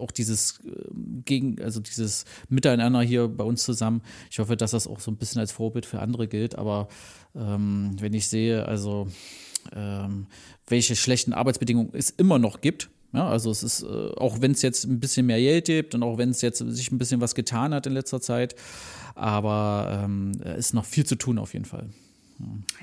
[0.00, 0.70] auch dieses äh,
[1.24, 4.02] gegen, also dieses Miteinander hier bei uns zusammen.
[4.30, 6.56] Ich hoffe, dass das auch so ein bisschen als Vorbild für andere gilt.
[6.56, 6.88] Aber
[7.36, 9.06] ähm, wenn ich sehe, also
[9.72, 10.26] ähm,
[10.66, 14.62] welche schlechten Arbeitsbedingungen es immer noch gibt, ja, also es ist, äh, auch wenn es
[14.62, 17.34] jetzt ein bisschen mehr Geld gibt und auch wenn es jetzt sich ein bisschen was
[17.34, 18.54] getan hat in letzter Zeit,
[19.14, 21.88] aber ähm, ist noch viel zu tun auf jeden Fall.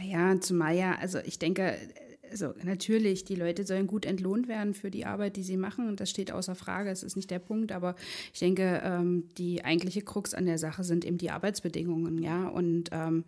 [0.04, 1.78] Ja, zumal ja, also ich denke,
[2.32, 5.88] also natürlich, die Leute sollen gut entlohnt werden für die Arbeit, die sie machen.
[5.88, 6.90] Und das steht außer Frage.
[6.90, 7.72] Es ist nicht der Punkt.
[7.72, 7.96] Aber
[8.34, 12.22] ich denke, ähm, die eigentliche Krux an der Sache sind eben die Arbeitsbedingungen.
[12.22, 13.24] Ja, und ähm,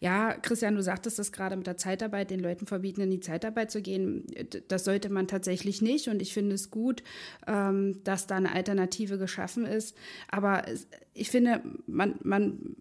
[0.00, 3.70] ja, Christian, du sagtest das gerade mit der Zeitarbeit, den Leuten verbieten, in die Zeitarbeit
[3.70, 4.24] zu gehen.
[4.68, 6.08] Das sollte man tatsächlich nicht.
[6.08, 7.02] Und ich finde es gut,
[7.46, 9.96] ähm, dass da eine Alternative geschaffen ist.
[10.28, 10.64] Aber
[11.12, 12.76] ich finde, man, man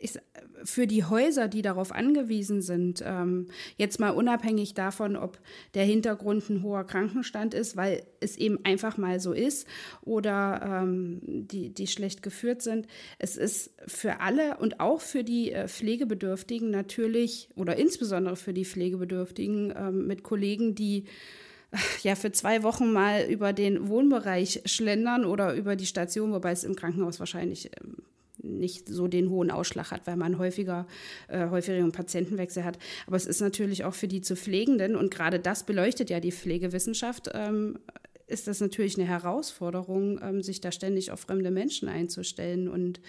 [0.00, 0.18] ich,
[0.64, 5.38] für die Häuser, die darauf angewiesen sind, ähm, jetzt mal unabhängig davon, ob
[5.74, 9.66] der Hintergrund ein hoher Krankenstand ist, weil es eben einfach mal so ist
[10.02, 12.86] oder ähm, die, die schlecht geführt sind.
[13.18, 18.64] Es ist für alle und auch für die äh, Pflegebedürftigen natürlich oder insbesondere für die
[18.64, 21.04] Pflegebedürftigen ähm, mit Kollegen, die
[22.02, 26.64] ja für zwei Wochen mal über den Wohnbereich schlendern oder über die Station, wobei es
[26.64, 27.96] im Krankenhaus wahrscheinlich ähm,
[28.42, 30.86] nicht so den hohen Ausschlag hat, weil man häufiger,
[31.28, 32.78] äh, häufigeren Patientenwechsel hat.
[33.06, 36.32] Aber es ist natürlich auch für die zu Pflegenden und gerade das beleuchtet ja die
[36.32, 37.30] Pflegewissenschaft.
[37.34, 37.78] Ähm,
[38.28, 43.00] ist das natürlich eine Herausforderung, ähm, sich da ständig auf fremde Menschen einzustellen und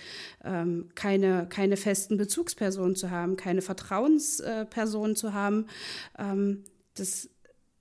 [0.44, 5.68] ähm, keine, keine festen Bezugspersonen zu haben, keine Vertrauenspersonen zu haben.
[6.18, 6.64] Ähm,
[6.96, 7.30] das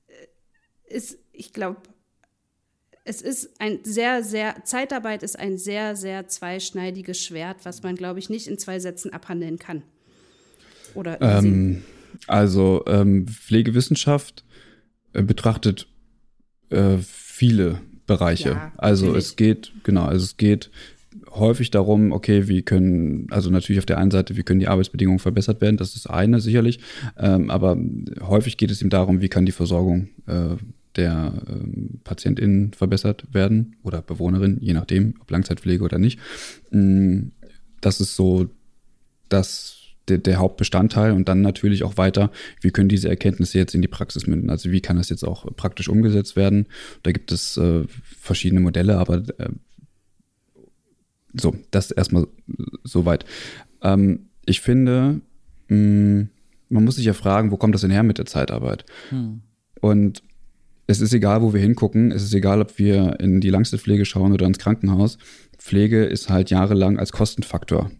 [0.08, 1.80] äh, ist, ich glaube,
[3.08, 8.18] es ist ein sehr, sehr, Zeitarbeit ist ein sehr, sehr zweischneidiges Schwert, was man, glaube
[8.18, 9.82] ich, nicht in zwei Sätzen abhandeln kann.
[10.94, 11.82] Oder ähm,
[12.26, 14.44] also ähm, Pflegewissenschaft
[15.14, 15.88] äh, betrachtet
[16.68, 18.50] äh, viele Bereiche.
[18.50, 19.24] Ja, also natürlich.
[19.24, 20.70] es geht, genau, also es geht
[21.30, 25.18] häufig darum, okay, wie können, also natürlich auf der einen Seite, wie können die Arbeitsbedingungen
[25.18, 26.80] verbessert werden, das ist eine sicherlich,
[27.16, 27.78] ähm, aber
[28.20, 30.56] häufig geht es ihm darum, wie kann die Versorgung äh,
[30.96, 36.18] der ähm, PatientInnen verbessert werden oder Bewohnerin, je nachdem, ob Langzeitpflege oder nicht.
[36.70, 37.28] Mm,
[37.80, 38.48] das ist so
[39.28, 39.76] das,
[40.08, 43.88] der, der, Hauptbestandteil und dann natürlich auch weiter, wie können diese Erkenntnisse jetzt in die
[43.88, 44.50] Praxis münden?
[44.50, 46.66] Also wie kann das jetzt auch praktisch umgesetzt werden?
[47.02, 49.50] Da gibt es äh, verschiedene Modelle, aber äh,
[51.34, 52.26] so, das erstmal
[52.84, 53.24] soweit.
[53.82, 55.20] Ähm, ich finde,
[55.68, 56.30] mh, mm,
[56.70, 58.84] man muss sich ja fragen, wo kommt das denn her mit der Zeitarbeit?
[59.10, 59.42] Hm.
[59.80, 60.22] Und
[60.88, 62.10] es ist egal, wo wir hingucken.
[62.10, 65.18] Es ist egal, ob wir in die Langzeitpflege schauen oder ins Krankenhaus.
[65.58, 67.90] Pflege ist halt jahrelang als Kostenfaktor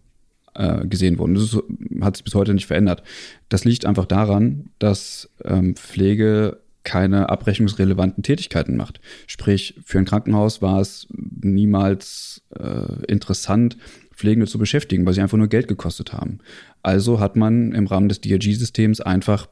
[0.55, 1.35] äh, gesehen worden.
[1.35, 1.57] Das ist,
[2.01, 3.03] hat sich bis heute nicht verändert.
[3.47, 8.99] Das liegt einfach daran, dass ähm, Pflege keine abrechnungsrelevanten Tätigkeiten macht.
[9.27, 13.77] Sprich, für ein Krankenhaus war es niemals äh, interessant,
[14.15, 16.39] Pflegende zu beschäftigen, weil sie einfach nur Geld gekostet haben.
[16.81, 19.47] Also hat man im Rahmen des DRG-Systems einfach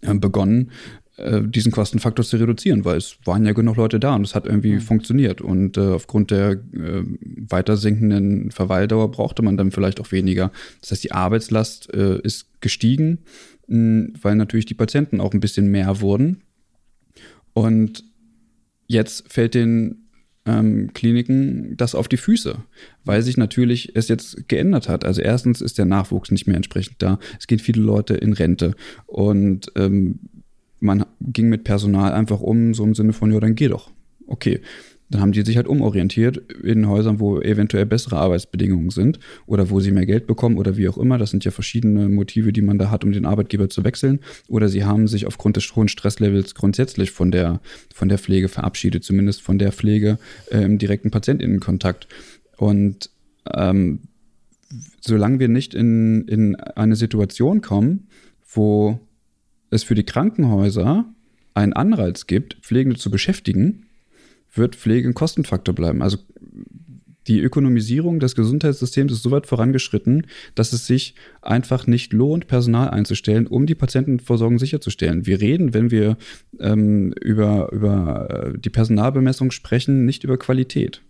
[0.00, 0.70] äh, begonnen,
[1.16, 4.46] äh, diesen Kostenfaktor zu reduzieren, weil es waren ja genug Leute da und es hat
[4.46, 4.80] irgendwie mhm.
[4.80, 5.40] funktioniert.
[5.40, 7.02] Und äh, aufgrund der äh,
[7.48, 10.50] weiter sinkenden Verweildauer brauchte man dann vielleicht auch weniger.
[10.80, 13.20] Das heißt, die Arbeitslast äh, ist gestiegen,
[13.68, 16.42] mh, weil natürlich die Patienten auch ein bisschen mehr wurden.
[17.52, 18.02] Und
[18.88, 20.08] jetzt fällt den
[20.46, 22.58] ähm, Kliniken das auf die Füße,
[23.04, 25.04] weil sich natürlich es jetzt geändert hat.
[25.04, 27.18] Also erstens ist der Nachwuchs nicht mehr entsprechend da.
[27.38, 28.74] Es gehen viele Leute in Rente
[29.06, 30.18] und ähm,
[30.84, 33.90] man ging mit Personal einfach um, so im Sinne von, ja, dann geh doch.
[34.26, 34.60] Okay,
[35.10, 39.78] dann haben die sich halt umorientiert in Häusern, wo eventuell bessere Arbeitsbedingungen sind oder wo
[39.78, 41.18] sie mehr Geld bekommen oder wie auch immer.
[41.18, 44.20] Das sind ja verschiedene Motive, die man da hat, um den Arbeitgeber zu wechseln.
[44.48, 47.60] Oder sie haben sich aufgrund des hohen Stresslevels grundsätzlich von der,
[47.94, 50.18] von der Pflege verabschiedet, zumindest von der Pflege
[50.50, 52.08] äh, im direkten Patientinnenkontakt.
[52.56, 53.10] Und
[53.52, 54.00] ähm,
[55.00, 58.08] solange wir nicht in, in eine Situation kommen,
[58.52, 59.00] wo
[59.74, 61.06] es für die Krankenhäuser
[61.54, 63.86] einen Anreiz gibt, Pflegende zu beschäftigen,
[64.54, 66.02] wird Pflege ein Kostenfaktor bleiben.
[66.02, 66.18] Also
[67.26, 72.90] die Ökonomisierung des Gesundheitssystems ist so weit vorangeschritten, dass es sich einfach nicht lohnt, Personal
[72.90, 75.26] einzustellen, um die Patientenversorgung sicherzustellen.
[75.26, 76.18] Wir reden, wenn wir
[76.60, 81.00] ähm, über, über äh, die Personalbemessung sprechen, nicht über Qualität.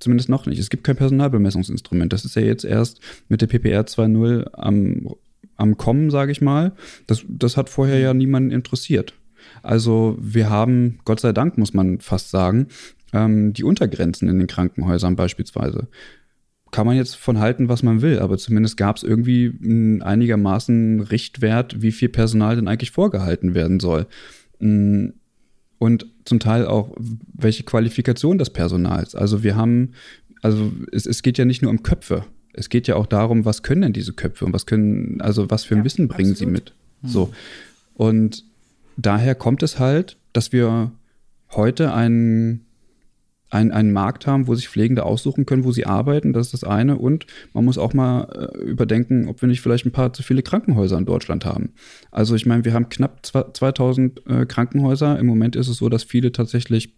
[0.00, 0.58] Zumindest noch nicht.
[0.58, 2.12] Es gibt kein Personalbemessungsinstrument.
[2.12, 5.14] Das ist ja jetzt erst mit der PPR 2.0 am,
[5.56, 6.72] am Kommen, sage ich mal.
[7.06, 9.14] Das, das hat vorher ja niemanden interessiert.
[9.62, 12.68] Also wir haben, Gott sei Dank muss man fast sagen,
[13.12, 15.88] ähm, die Untergrenzen in den Krankenhäusern beispielsweise.
[16.72, 21.00] Kann man jetzt von halten, was man will, aber zumindest gab es irgendwie einen einigermaßen
[21.00, 24.06] Richtwert, wie viel Personal denn eigentlich vorgehalten werden soll.
[24.58, 25.10] Mm,
[25.78, 26.96] und zum Teil auch,
[27.32, 29.14] welche Qualifikation des Personals.
[29.14, 29.92] Also wir haben,
[30.42, 32.24] also es, es geht ja nicht nur um Köpfe.
[32.56, 35.64] Es geht ja auch darum, was können denn diese Köpfe und was können, also was
[35.64, 36.38] für ein ja, Wissen bringen absolut.
[36.38, 36.74] sie mit.
[37.02, 37.32] So.
[37.94, 38.44] Und
[38.96, 40.92] daher kommt es halt, dass wir
[41.52, 42.66] heute einen,
[43.50, 46.32] einen, einen Markt haben, wo sich Pflegende aussuchen können, wo sie arbeiten.
[46.32, 46.96] Das ist das eine.
[46.96, 50.42] Und man muss auch mal äh, überdenken, ob wir nicht vielleicht ein paar zu viele
[50.42, 51.72] Krankenhäuser in Deutschland haben.
[52.10, 55.18] Also ich meine, wir haben knapp 2000 äh, Krankenhäuser.
[55.18, 56.94] Im Moment ist es so, dass viele tatsächlich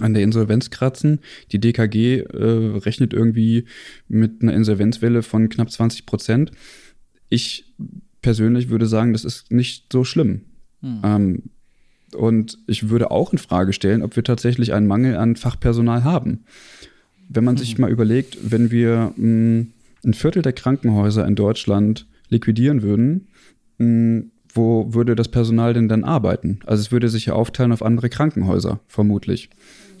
[0.00, 1.20] an der Insolvenz kratzen.
[1.52, 3.66] Die DKG äh, rechnet irgendwie
[4.08, 6.52] mit einer Insolvenzwelle von knapp 20 Prozent.
[7.28, 7.74] Ich
[8.22, 10.42] persönlich würde sagen, das ist nicht so schlimm.
[10.80, 11.00] Hm.
[11.04, 11.42] Ähm,
[12.14, 16.44] und ich würde auch in Frage stellen, ob wir tatsächlich einen Mangel an Fachpersonal haben.
[17.28, 17.60] Wenn man hm.
[17.60, 19.72] sich mal überlegt, wenn wir mh, hm,
[20.04, 23.28] ein Viertel der Krankenhäuser in Deutschland liquidieren würden,
[23.78, 26.60] mh, hm, wo würde das Personal denn dann arbeiten?
[26.66, 29.50] Also es würde sich ja aufteilen auf andere Krankenhäuser, vermutlich.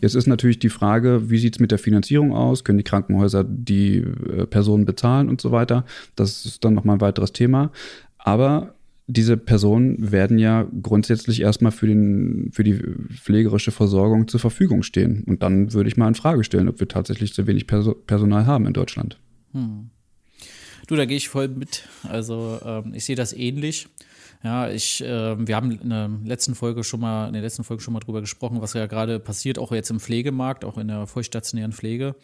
[0.00, 2.64] Jetzt ist natürlich die Frage, wie sieht es mit der Finanzierung aus?
[2.64, 5.84] Können die Krankenhäuser die äh, Personen bezahlen und so weiter?
[6.16, 7.70] Das ist dann nochmal ein weiteres Thema.
[8.18, 8.74] Aber
[9.06, 12.80] diese Personen werden ja grundsätzlich erstmal für, den, für die
[13.14, 15.22] pflegerische Versorgung zur Verfügung stehen.
[15.24, 18.46] Und dann würde ich mal in Frage stellen, ob wir tatsächlich zu wenig Perso Personal
[18.46, 19.18] haben in Deutschland.
[19.52, 19.90] Hm.
[20.88, 21.88] Du, da gehe ich voll mit.
[22.02, 23.86] Also ähm, ich sehe das ähnlich.
[24.44, 27.82] Ja, ich, äh, wir haben in der letzten Folge schon mal, in der letzten Folge
[27.82, 31.06] schon mal drüber gesprochen, was ja gerade passiert, auch jetzt im Pflegemarkt, auch in der
[31.06, 32.16] vollstationären Pflege.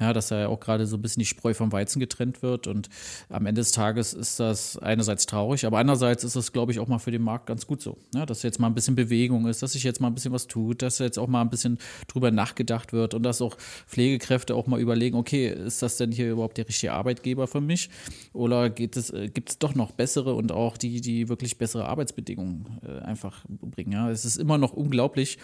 [0.00, 2.66] Ja, dass da ja auch gerade so ein bisschen die Spreu vom Weizen getrennt wird.
[2.66, 2.88] Und
[3.28, 6.88] am Ende des Tages ist das einerseits traurig, aber andererseits ist es, glaube ich, auch
[6.88, 7.98] mal für den Markt ganz gut so.
[8.14, 10.46] Ja, dass jetzt mal ein bisschen Bewegung ist, dass sich jetzt mal ein bisschen was
[10.46, 13.56] tut, dass jetzt auch mal ein bisschen drüber nachgedacht wird und dass auch
[13.86, 17.90] Pflegekräfte auch mal überlegen, okay, ist das denn hier überhaupt der richtige Arbeitgeber für mich?
[18.32, 21.86] Oder geht es, äh, gibt es doch noch bessere und auch die, die wirklich bessere
[21.86, 23.92] Arbeitsbedingungen äh, einfach bringen?
[23.92, 25.38] Ja, es ist immer noch unglaublich.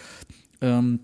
[0.61, 1.01] Ähm,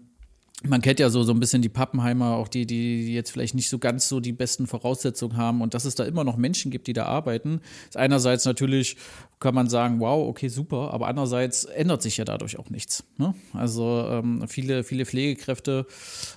[0.62, 3.70] man kennt ja so, so ein bisschen die Pappenheimer, auch die, die jetzt vielleicht nicht
[3.70, 6.86] so ganz so die besten Voraussetzungen haben und dass es da immer noch Menschen gibt,
[6.86, 8.96] die da arbeiten, ist einerseits natürlich
[9.40, 13.04] kann man sagen, wow, okay, super, aber andererseits ändert sich ja dadurch auch nichts.
[13.16, 13.34] Ne?
[13.54, 15.86] Also ähm, viele, viele Pflegekräfte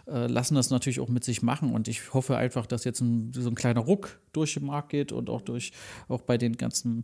[0.08, 3.34] äh, lassen das natürlich auch mit sich machen und ich hoffe einfach, dass jetzt ein,
[3.34, 5.74] so ein kleiner Ruck durch den Markt geht und auch durch
[6.08, 7.04] auch bei den ganzen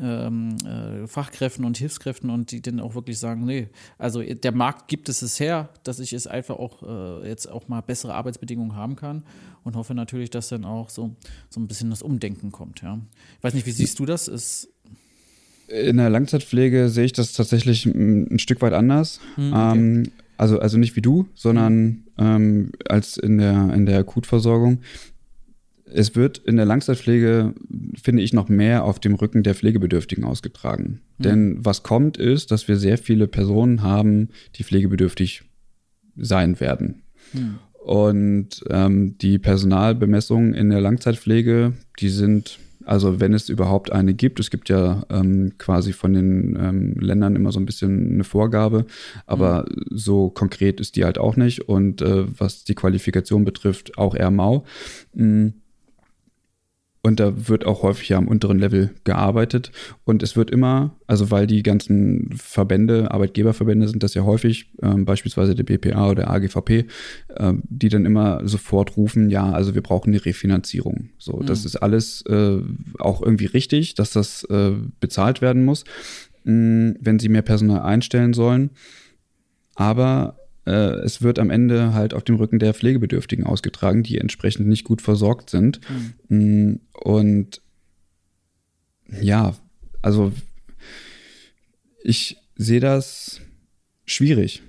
[0.00, 4.88] ähm, äh, Fachkräften und Hilfskräften und die dann auch wirklich sagen, nee, also der Markt
[4.88, 8.74] gibt es es her, dass ich es einfach auch äh, jetzt auch mal bessere Arbeitsbedingungen
[8.74, 9.24] haben kann
[9.62, 11.16] und hoffe natürlich, dass dann auch so,
[11.50, 12.82] so ein bisschen das Umdenken kommt.
[12.82, 13.00] Ja.
[13.38, 14.28] Ich weiß nicht, wie siehst du das?
[14.28, 14.68] Ist
[15.68, 19.20] in der Langzeitpflege sehe ich das tatsächlich ein, Stück weit anders.
[19.34, 19.78] Hm, okay.
[19.78, 20.02] ähm,
[20.36, 24.80] also, also nicht wie du, sondern ähm, als in der, in der Akutversorgung.
[25.84, 27.54] Es wird in der Langzeitpflege,
[28.00, 31.00] finde ich, noch mehr auf dem Rücken der Pflegebedürftigen ausgetragen.
[31.18, 31.22] Hm.
[31.22, 35.42] Denn was kommt, ist, dass wir sehr viele Personen haben, die pflegebedürftig
[36.16, 37.02] sein werden.
[37.32, 37.58] Hm.
[37.84, 44.38] Und ähm, die Personalbemessungen in der Langzeitpflege, die sind also wenn es überhaupt eine gibt,
[44.40, 48.86] es gibt ja ähm, quasi von den ähm, Ländern immer so ein bisschen eine Vorgabe,
[49.26, 49.84] aber mhm.
[49.90, 51.68] so konkret ist die halt auch nicht.
[51.68, 54.64] Und äh, was die Qualifikation betrifft, auch eher mau.
[55.14, 55.54] Mhm.
[57.06, 59.70] Und da wird auch häufig ja am unteren Level gearbeitet.
[60.02, 65.04] Und es wird immer, also weil die ganzen Verbände, Arbeitgeberverbände sind das ja häufig, ähm,
[65.04, 66.86] beispielsweise der BPA oder der AGVP,
[67.28, 71.10] äh, die dann immer sofort rufen, ja, also wir brauchen eine Refinanzierung.
[71.16, 71.46] So, mhm.
[71.46, 72.58] das ist alles äh,
[72.98, 75.84] auch irgendwie richtig, dass das äh, bezahlt werden muss,
[76.42, 78.70] mh, wenn sie mehr Personal einstellen sollen.
[79.76, 84.84] Aber es wird am Ende halt auf dem Rücken der Pflegebedürftigen ausgetragen, die entsprechend nicht
[84.84, 85.80] gut versorgt sind.
[86.28, 86.80] Mhm.
[86.92, 87.62] Und
[89.20, 89.54] ja,
[90.02, 90.32] also
[92.02, 93.40] ich sehe das
[94.04, 94.62] schwierig.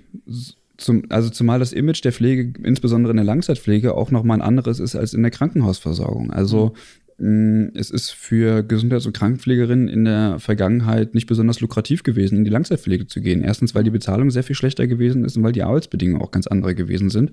[0.76, 4.78] Zum, also zumal das Image der Pflege, insbesondere in der Langzeitpflege, auch nochmal ein anderes
[4.78, 6.30] ist als in der Krankenhausversorgung.
[6.30, 6.72] Also mhm.
[7.20, 12.50] Es ist für Gesundheits- und Krankenpflegerinnen in der Vergangenheit nicht besonders lukrativ gewesen, in die
[12.50, 13.42] Langzeitpflege zu gehen.
[13.42, 16.46] Erstens, weil die Bezahlung sehr viel schlechter gewesen ist und weil die Arbeitsbedingungen auch ganz
[16.46, 17.32] andere gewesen sind.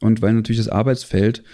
[0.00, 1.44] Und weil natürlich das Arbeitsfeld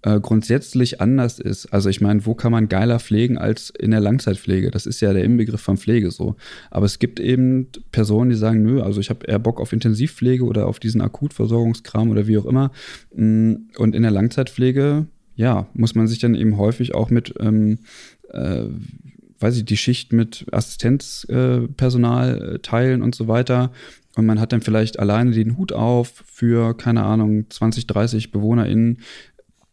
[0.00, 1.66] äh, grundsätzlich anders ist.
[1.66, 4.70] Also ich meine, wo kann man geiler pflegen als in der Langzeitpflege?
[4.70, 6.36] Das ist ja der Inbegriff von Pflege so.
[6.70, 10.44] Aber es gibt eben Personen, die sagen, nö, also ich habe eher Bock auf Intensivpflege
[10.44, 12.70] oder auf diesen Akutversorgungskram oder wie auch immer.
[13.14, 17.78] Mm, und in der Langzeitpflege, ja, muss man sich dann eben häufig auch mit ähm,
[18.30, 18.64] äh,
[19.38, 23.70] weiß ich, die Schicht mit Assistenzpersonal äh, teilen und so weiter.
[24.16, 28.98] Und man hat dann vielleicht alleine den Hut auf für, keine Ahnung, 20, 30 BewohnerInnen,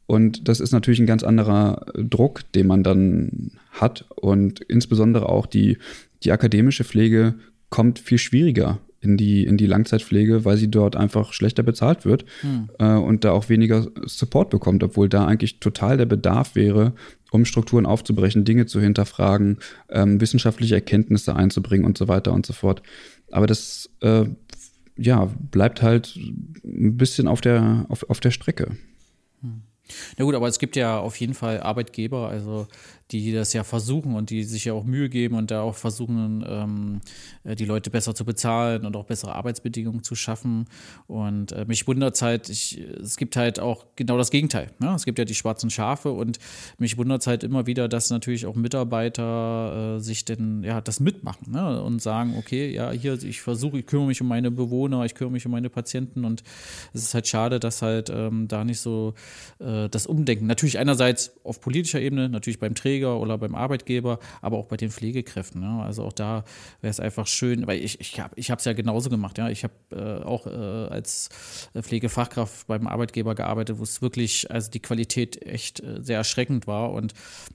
[0.06, 4.06] und das ist natürlich ein ganz anderer Druck, den man dann hat.
[4.15, 5.78] Und insbesondere auch die,
[6.23, 7.36] die akademische Pflege
[7.69, 12.26] kommt viel schwieriger in die, in die Langzeitpflege, weil sie dort einfach schlechter bezahlt wird
[12.42, 12.70] hm.
[12.80, 16.94] äh, und da auch weniger Support bekommt, obwohl da eigentlich total der Bedarf wäre,
[17.32, 19.58] um Strukturen aufzubrechen, Dinge zu hinterfragen,
[19.89, 22.82] ähm, wissenschaftliche Erkenntnisse einzubringen und so weiter und so fort.
[23.32, 24.26] Aber das äh,
[24.96, 26.16] ja, bleibt halt
[26.63, 28.78] ein bisschen auf der, auf, auf der Strecke.
[29.42, 29.63] Hm.
[30.18, 32.68] Na gut, aber es gibt ja auf jeden Fall Arbeitgeber, also
[33.12, 36.44] die das ja versuchen und die sich ja auch Mühe geben und da auch versuchen,
[36.48, 37.02] ähm,
[37.44, 40.66] äh, die Leute besser zu bezahlen und auch bessere Arbeitsbedingungen zu schaffen.
[41.08, 44.72] Und äh, mich wundert halt, ich, es gibt halt auch genau das Gegenteil.
[44.80, 44.94] Ne?
[44.96, 46.39] Es gibt ja die schwarzen Schafe und
[46.78, 51.52] mich wundert halt immer wieder, dass natürlich auch Mitarbeiter äh, sich denn ja das mitmachen
[51.52, 51.82] ne?
[51.84, 55.34] und sagen, okay, ja, hier, ich versuche, ich kümmere mich um meine Bewohner, ich kümmere
[55.34, 56.44] mich um meine Patienten und
[56.94, 59.13] es ist halt schade, dass halt ähm, da nicht so
[59.60, 64.19] äh, das Umdenken, natürlich einerseits auf politischer Ebene, natürlich beim Träger, Träger oder beim Arbeitgeber,
[64.41, 65.62] aber auch bei den Pflegekräften.
[65.62, 65.84] Ne?
[65.84, 66.43] Also auch da
[66.82, 69.38] wäre es einfach schön, weil ich, ich habe es ja genauso gemacht.
[69.38, 69.49] Ja?
[69.49, 71.29] Ich habe äh, auch äh, als
[71.79, 76.91] Pflegefachkraft beim Arbeitgeber gearbeitet, wo es wirklich, also die Qualität echt äh, sehr erschreckend war.
[76.91, 77.13] Und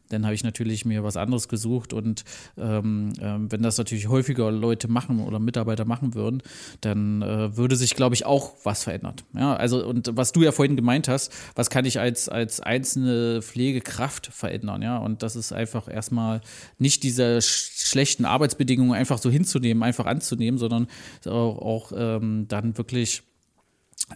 [0.09, 1.93] dann habe ich natürlich mir was anderes gesucht.
[1.93, 2.25] Und
[2.57, 6.43] ähm, ähm, wenn das natürlich häufiger Leute machen oder Mitarbeiter machen würden,
[6.81, 9.15] dann äh, würde sich, glaube ich, auch was verändern.
[9.35, 13.41] Ja, also und was du ja vorhin gemeint hast, was kann ich als, als einzelne
[13.43, 14.83] Pflegekraft verändern?
[14.83, 16.41] Ja, und das ist einfach erstmal
[16.79, 20.87] nicht diese schlechten Arbeitsbedingungen einfach so hinzunehmen, einfach anzunehmen, sondern
[21.27, 23.23] auch, auch ähm, dann wirklich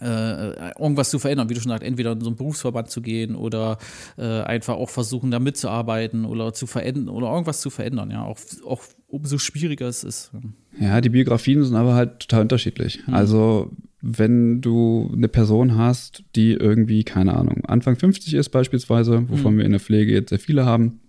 [0.01, 3.35] äh, irgendwas zu verändern, wie du schon sagst, entweder in so einen Berufsverband zu gehen
[3.35, 3.77] oder
[4.17, 8.39] äh, einfach auch versuchen, da mitzuarbeiten oder zu verändern oder irgendwas zu verändern, ja, auch,
[8.65, 10.31] auch umso schwieriger es ist.
[10.79, 13.01] Ja, die Biografien sind aber halt total unterschiedlich.
[13.05, 13.13] Hm.
[13.13, 13.71] Also
[14.01, 19.57] wenn du eine Person hast, die irgendwie, keine Ahnung, Anfang 50 ist beispielsweise, wovon hm.
[19.59, 20.99] wir in der Pflege jetzt sehr viele haben,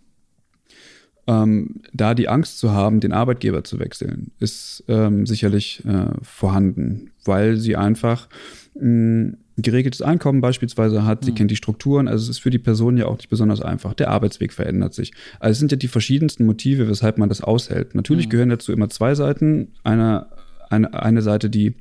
[1.27, 7.11] ähm, da die Angst zu haben, den Arbeitgeber zu wechseln, ist ähm, sicherlich äh, vorhanden,
[7.25, 8.29] weil sie einfach
[8.77, 11.37] ein geregeltes Einkommen beispielsweise hat, sie mhm.
[11.37, 13.95] kennt die Strukturen, also es ist für die Person ja auch nicht besonders einfach.
[13.95, 15.13] Der Arbeitsweg verändert sich.
[15.39, 17.95] Also es sind ja die verschiedensten Motive, weshalb man das aushält.
[17.95, 18.31] Natürlich mhm.
[18.31, 19.69] gehören dazu immer zwei Seiten.
[19.85, 20.27] Eine,
[20.71, 21.77] eine, eine Seite, die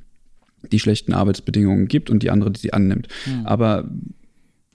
[0.70, 3.08] die schlechten Arbeitsbedingungen gibt und die andere, die sie annimmt.
[3.26, 3.46] Mhm.
[3.46, 3.90] Aber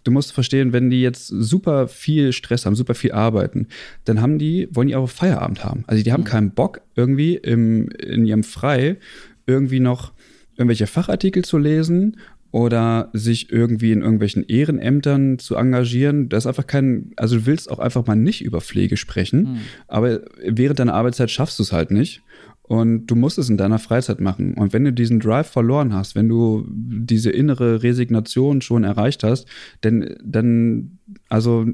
[0.10, 3.68] du musst verstehen, wenn die jetzt super viel Stress haben, super viel arbeiten,
[4.06, 5.84] dann haben die, wollen die auch Feierabend haben.
[5.86, 6.28] Also die haben mhm.
[6.28, 8.98] keinen Bock, irgendwie im, in ihrem Frei
[9.46, 10.14] irgendwie noch
[10.58, 12.18] irgendwelche Fachartikel zu lesen
[12.52, 16.30] oder sich irgendwie in irgendwelchen Ehrenämtern zu engagieren.
[16.30, 19.58] Das ist einfach kein, also du willst auch einfach mal nicht über Pflege sprechen, mhm.
[19.88, 22.24] aber während deiner Arbeitszeit schaffst du es halt nicht.
[22.70, 24.54] Und du musst es in deiner Freizeit machen.
[24.54, 29.48] Und wenn du diesen Drive verloren hast, wenn du diese innere Resignation schon erreicht hast,
[29.82, 31.66] dann, dann, also,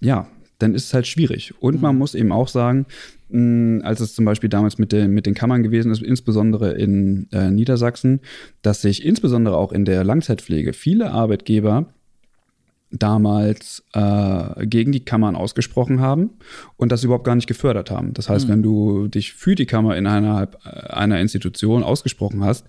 [0.00, 0.26] ja,
[0.58, 1.52] dann ist es halt schwierig.
[1.60, 1.80] Und mhm.
[1.82, 2.86] man muss eben auch sagen,
[3.28, 7.28] mh, als es zum Beispiel damals mit, den mit den Kammern gewesen ist, insbesondere in
[7.30, 8.20] äh, Niedersachsen,
[8.62, 11.92] dass sich insbesondere auch in der Langzeitpflege viele Arbeitgeber
[12.90, 16.30] damals äh, gegen die Kammern ausgesprochen haben
[16.76, 18.14] und das überhaupt gar nicht gefördert haben.
[18.14, 18.52] Das heißt, mhm.
[18.52, 22.66] wenn du dich für die Kammer innerhalb äh, einer Institution ausgesprochen hast,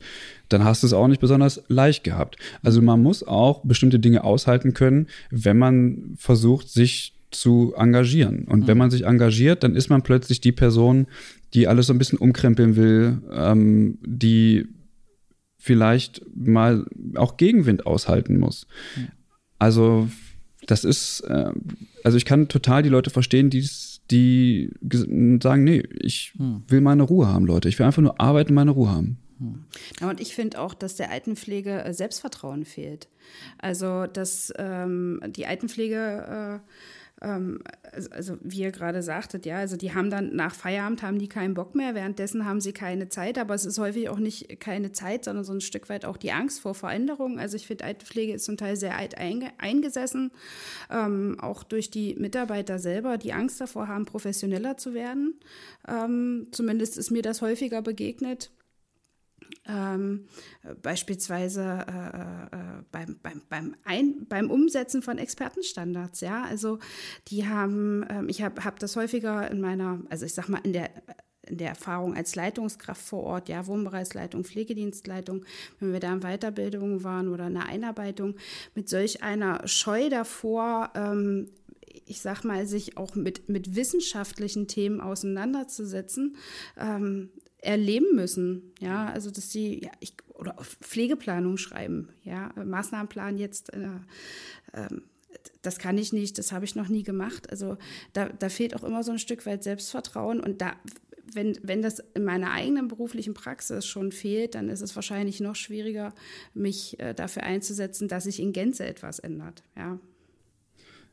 [0.50, 2.38] dann hast du es auch nicht besonders leicht gehabt.
[2.64, 8.46] Also man muss auch bestimmte Dinge aushalten können, wenn man versucht, sich zu engagieren.
[8.46, 8.68] Und mhm.
[8.68, 11.08] wenn man sich engagiert, dann ist man plötzlich die Person,
[11.54, 14.68] die alles so ein bisschen umkrempeln will, ähm, die
[15.58, 16.86] vielleicht mal
[17.16, 18.68] auch Gegenwind aushalten muss.
[18.98, 19.08] Mhm.
[19.60, 20.10] Also,
[20.66, 21.52] das ist, äh,
[22.04, 23.68] also ich kann total die Leute verstehen, die,
[24.10, 24.72] die
[25.42, 26.64] sagen, nee, ich hm.
[26.68, 27.70] will meine Ruhe haben, Leute.
[27.70, 29.18] Ich will einfach nur arbeiten und meine Ruhe haben.
[29.40, 29.66] Hm.
[30.00, 33.08] Ja, und ich finde auch, dass der Altenpflege äh, Selbstvertrauen fehlt.
[33.58, 36.70] Also, dass ähm, die Altenpflege äh,
[37.22, 41.28] also, also wie ihr gerade sagtet, ja, also die haben dann nach Feierabend haben die
[41.28, 44.92] keinen Bock mehr, währenddessen haben sie keine Zeit, aber es ist häufig auch nicht keine
[44.94, 47.40] Zeit, sondern so ein Stück weit auch die Angst vor Veränderungen.
[47.40, 50.32] Also ich finde, Altenpflege ist zum Teil sehr alt einge eingesessen,
[50.90, 55.40] ähm, auch durch die Mitarbeiter selber, die Angst davor haben, professioneller zu werden.
[55.88, 58.52] Ähm, zumindest ist mir das häufiger begegnet.
[59.68, 60.26] Ähm,
[60.82, 66.44] beispielsweise äh, äh, beim, beim, beim, Ein, beim Umsetzen von Expertenstandards, ja.
[66.44, 66.80] Also
[67.28, 70.74] die haben, ähm, ich habe hab das häufiger in meiner, also ich sag mal, in
[70.74, 70.90] der
[71.50, 75.46] in der Erfahrung als Leitungskraft vor Ort, ja, Wohnbereichsleitung, Pflegedienstleitung,
[75.80, 78.36] wenn wir da in Weiterbildungen waren oder in der Einarbeitung,
[78.76, 81.50] mit solch einer Scheu davor, ähm,
[82.06, 86.38] ich sag mal, sich auch mit, mit wissenschaftlichen Themen auseinanderzusetzen,
[86.78, 87.30] ähm,
[87.62, 88.74] erleben müssen.
[88.80, 93.74] Ja, also dass sie ja, ich, oder Pflegeplanung schreiben, ja, Maßnahmenplan jetzt.
[93.74, 93.88] Äh,
[94.74, 94.88] äh,
[95.62, 97.50] das kann ich nicht, das habe ich noch nie gemacht.
[97.50, 97.78] Also
[98.14, 100.76] da, da fehlt auch immer so ein Stück weit Selbstvertrauen und da
[101.34, 105.56] wenn, wenn das in meiner eigenen beruflichen Praxis schon fehlt, dann ist es wahrscheinlich noch
[105.56, 106.14] schwieriger,
[106.54, 109.64] mich äh, dafür einzusetzen, dass sich in Gänze etwas ändert.
[109.78, 110.00] Ja.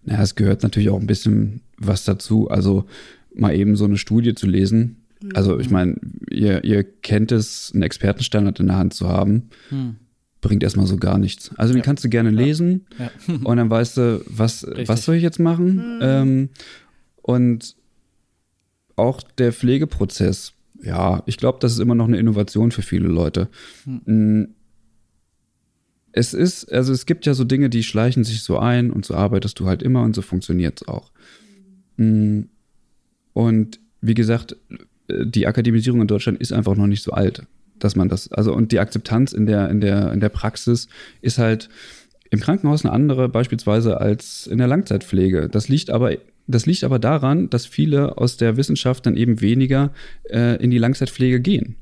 [0.04, 2.48] Naja, es gehört natürlich auch ein bisschen was dazu.
[2.48, 2.86] Also
[3.34, 5.96] mal eben so eine Studie zu lesen, also ich meine,
[6.30, 9.96] ihr, ihr kennt es, einen Expertenstandard in der Hand zu haben, hm.
[10.40, 11.50] bringt erstmal so gar nichts.
[11.56, 11.84] Also den ja.
[11.84, 13.10] kannst du gerne lesen ja.
[13.44, 15.80] und dann weißt du, was, was soll ich jetzt machen?
[15.80, 15.98] Hm.
[16.02, 16.48] Ähm,
[17.22, 17.76] und
[18.96, 20.52] auch der Pflegeprozess,
[20.82, 23.48] ja, ich glaube, das ist immer noch eine Innovation für viele Leute.
[23.84, 24.00] Hm.
[24.04, 24.48] hm.
[26.12, 29.14] Es ist, also es gibt ja so Dinge, die schleichen sich so ein und so
[29.14, 31.12] arbeitest du halt immer und so funktioniert es auch.
[31.98, 32.48] Hm.
[33.34, 34.56] Und wie gesagt,
[35.08, 37.42] die Akademisierung in Deutschland ist einfach noch nicht so alt,
[37.78, 40.88] dass man das, also und die Akzeptanz in der, in der, in der Praxis
[41.20, 41.68] ist halt
[42.30, 45.48] im Krankenhaus eine andere beispielsweise als in der Langzeitpflege.
[45.48, 46.16] Das liegt aber
[46.48, 49.92] das liegt aber daran, dass viele aus der Wissenschaft dann eben weniger
[50.30, 51.74] äh, in die Langzeitpflege gehen.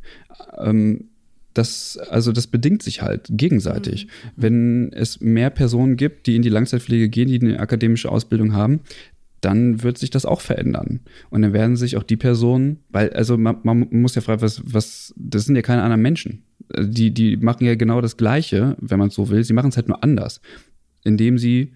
[0.59, 1.09] Ähm,
[1.53, 4.07] das, also das bedingt sich halt gegenseitig.
[4.07, 4.31] Mhm.
[4.37, 8.81] Wenn es mehr Personen gibt, die in die Langzeitpflege gehen, die eine akademische Ausbildung haben,
[9.45, 11.01] dann wird sich das auch verändern.
[11.31, 14.63] Und dann werden sich auch die Personen, weil, also man, man muss ja fragen, was,
[14.65, 16.43] was, das sind ja keine anderen Menschen.
[16.79, 19.45] Die, die machen ja genau das Gleiche, wenn man es so will.
[19.45, 20.41] Sie machen es halt nur anders.
[21.05, 21.73] Indem sie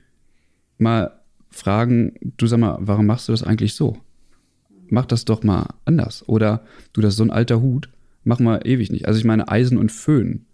[0.78, 1.12] mal
[1.50, 3.98] fragen, du sag mal, warum machst du das eigentlich so?
[4.88, 6.26] Mach das doch mal anders.
[6.26, 6.64] Oder
[6.94, 7.90] du, das ist so ein alter Hut,
[8.24, 9.06] mach mal ewig nicht.
[9.06, 10.46] Also ich meine, Eisen und Föhn.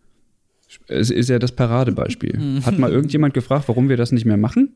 [0.88, 2.36] Es ist ja das Paradebeispiel.
[2.64, 4.72] Hat mal irgendjemand gefragt, warum wir das nicht mehr machen?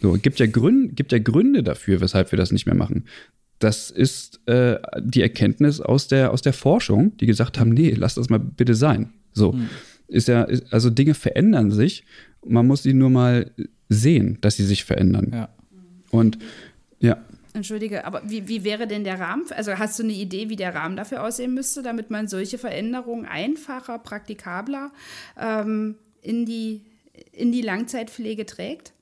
[0.00, 3.04] So, gibt ja Gründe, gibt ja Gründe dafür, weshalb wir das nicht mehr machen.
[3.58, 8.14] Das ist äh, die Erkenntnis aus der, aus der Forschung, die gesagt haben, nee, lass
[8.14, 9.12] das mal bitte sein.
[9.32, 9.52] So.
[9.52, 9.68] Mhm.
[10.08, 12.04] Ist ja, ist, also Dinge verändern sich.
[12.44, 13.50] Man muss sie nur mal
[13.88, 15.30] sehen, dass sie sich verändern.
[15.32, 15.48] Ja.
[16.10, 16.38] Und
[17.00, 17.18] ja.
[17.54, 19.44] Entschuldige, aber wie, wie wäre denn der Rahmen?
[19.50, 23.24] Also hast du eine Idee, wie der Rahmen dafür aussehen müsste, damit man solche Veränderungen
[23.24, 24.92] einfacher, praktikabler
[25.40, 26.82] ähm, in, die,
[27.32, 28.92] in die Langzeitpflege trägt?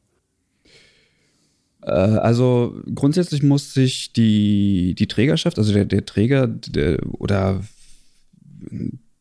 [1.84, 7.62] Äh, also grundsätzlich muss sich die, die Trägerschaft, also der, der Träger der, oder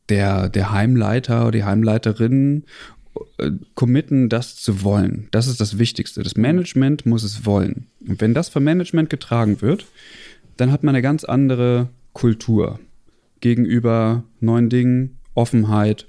[0.09, 2.63] der, der Heimleiter oder die Heimleiterin
[3.37, 5.27] äh, committen, das zu wollen.
[5.31, 6.23] Das ist das Wichtigste.
[6.23, 7.87] Das Management muss es wollen.
[8.07, 9.85] Und wenn das vom Management getragen wird,
[10.57, 12.79] dann hat man eine ganz andere Kultur
[13.39, 16.05] gegenüber neuen Dingen, Offenheit.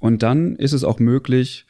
[0.00, 1.65] Und dann ist es auch möglich,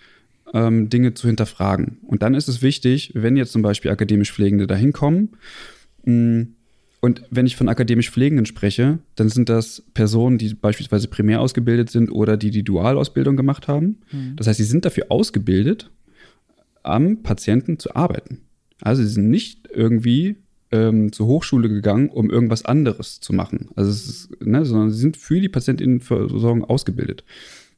[0.56, 1.98] ähm, Dinge zu hinterfragen.
[2.02, 5.30] Und dann ist es wichtig, wenn jetzt zum Beispiel akademisch Pflegende dahin kommen,
[6.04, 6.52] mh, mm,
[7.02, 11.90] und wenn ich von akademisch Pflegenden spreche, dann sind das Personen, die beispielsweise primär ausgebildet
[11.90, 13.98] sind oder die die Dualausbildung gemacht haben.
[14.10, 14.34] Mhm.
[14.34, 15.90] Das heißt, sie sind dafür ausgebildet,
[16.82, 18.40] am Patienten zu arbeiten.
[18.80, 20.36] Also sie sind nicht irgendwie
[20.72, 23.68] ähm, zur Hochschule gegangen, um irgendwas anderes zu machen.
[23.76, 27.24] Also ist, ne, sondern sie sind für die Patientinnenversorgung ausgebildet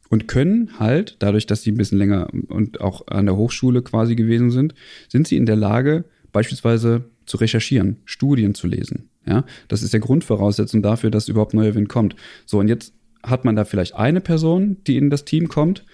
[0.08, 4.16] und können halt, dadurch, dass sie ein bisschen länger und auch an der Hochschule quasi
[4.16, 4.74] gewesen sind,
[5.08, 9.10] sind sie in der Lage, beispielsweise zu recherchieren, Studien zu lesen.
[9.26, 12.16] Ja, das ist der Grundvoraussetzung dafür, dass überhaupt neuer Wind kommt.
[12.46, 15.84] So, und jetzt hat man da vielleicht eine Person, die in das Team kommt,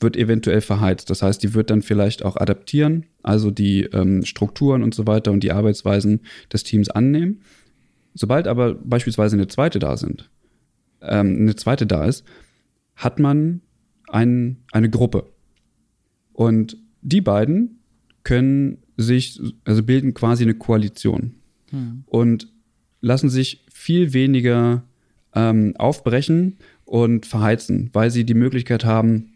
[0.00, 1.10] wird eventuell verheizt.
[1.10, 5.30] Das heißt, die wird dann vielleicht auch adaptieren, also die ähm, Strukturen und so weiter
[5.32, 6.20] und die Arbeitsweisen
[6.52, 7.42] des Teams annehmen.
[8.14, 10.30] Sobald aber beispielsweise eine zweite da sind,
[11.02, 12.24] ähm, eine zweite da ist,
[13.02, 13.60] hat man
[14.08, 15.32] ein, eine Gruppe.
[16.32, 17.80] Und die beiden
[18.22, 21.34] können sich, also bilden quasi eine Koalition
[21.70, 22.04] hm.
[22.06, 22.48] und
[23.00, 24.84] lassen sich viel weniger
[25.34, 29.31] ähm, aufbrechen und verheizen, weil sie die Möglichkeit haben,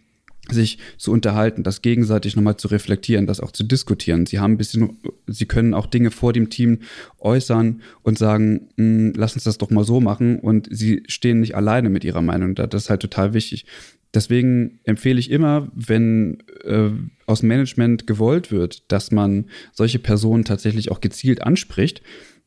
[0.51, 4.27] sich zu unterhalten, das gegenseitig nochmal zu reflektieren, das auch zu diskutieren.
[4.27, 6.81] Sie haben ein bisschen, sie können auch Dinge vor dem Team
[7.19, 11.55] äußern und sagen, hm, lass uns das doch mal so machen und sie stehen nicht
[11.55, 12.67] alleine mit ihrer Meinung da.
[12.67, 13.67] Das ist halt total wichtig.
[14.15, 16.91] Deswegen empfehle ich immer, wenn äh,
[17.27, 22.03] aus Management gewollt wird, dass man solche Personen tatsächlich auch gezielt anspricht,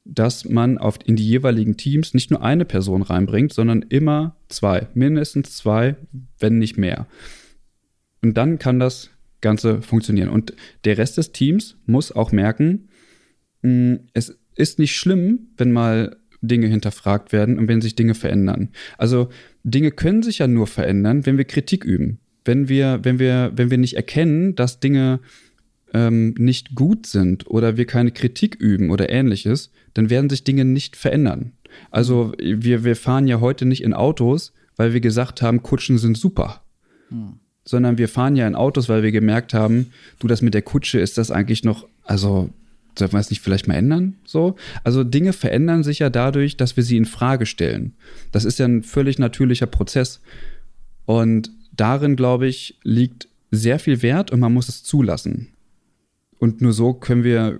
[0.05, 4.87] dass man auf, in die jeweiligen Teams nicht nur eine Person reinbringt, sondern immer zwei,
[4.93, 5.95] mindestens zwei,
[6.39, 7.07] wenn nicht mehr.
[8.21, 9.11] Und dann kann das
[9.41, 10.29] Ganze funktionieren.
[10.29, 10.53] Und
[10.83, 12.89] der Rest des Teams muss auch merken,
[13.61, 18.69] mm, es ist nicht schlimm, wenn mal Dinge hinterfragt werden und wenn sich Dinge verändern.
[18.97, 19.29] Also
[19.63, 22.19] Dinge können sich ja nur verändern, wenn wir Kritik üben.
[22.45, 25.19] Wenn wir, wenn wir, wenn wir nicht erkennen, dass Dinge
[25.93, 30.65] ähm, nicht gut sind oder wir keine Kritik üben oder ähnliches, dann werden sich Dinge
[30.65, 31.53] nicht verändern.
[31.91, 36.17] Also wir, wir fahren ja heute nicht in Autos, weil wir gesagt haben, Kutschen sind
[36.17, 36.63] super.
[37.09, 37.39] Hm
[37.69, 40.99] sondern wir fahren ja in Autos, weil wir gemerkt haben, du, das mit der Kutsche
[40.99, 42.49] ist das eigentlich noch, also
[42.97, 44.15] sollten wir es nicht vielleicht mal ändern?
[44.25, 44.55] So?
[44.83, 47.93] Also Dinge verändern sich ja dadurch, dass wir sie in Frage stellen.
[48.31, 50.19] Das ist ja ein völlig natürlicher Prozess.
[51.05, 55.49] Und darin, glaube ich, liegt sehr viel Wert und man muss es zulassen.
[56.39, 57.59] Und nur so können wir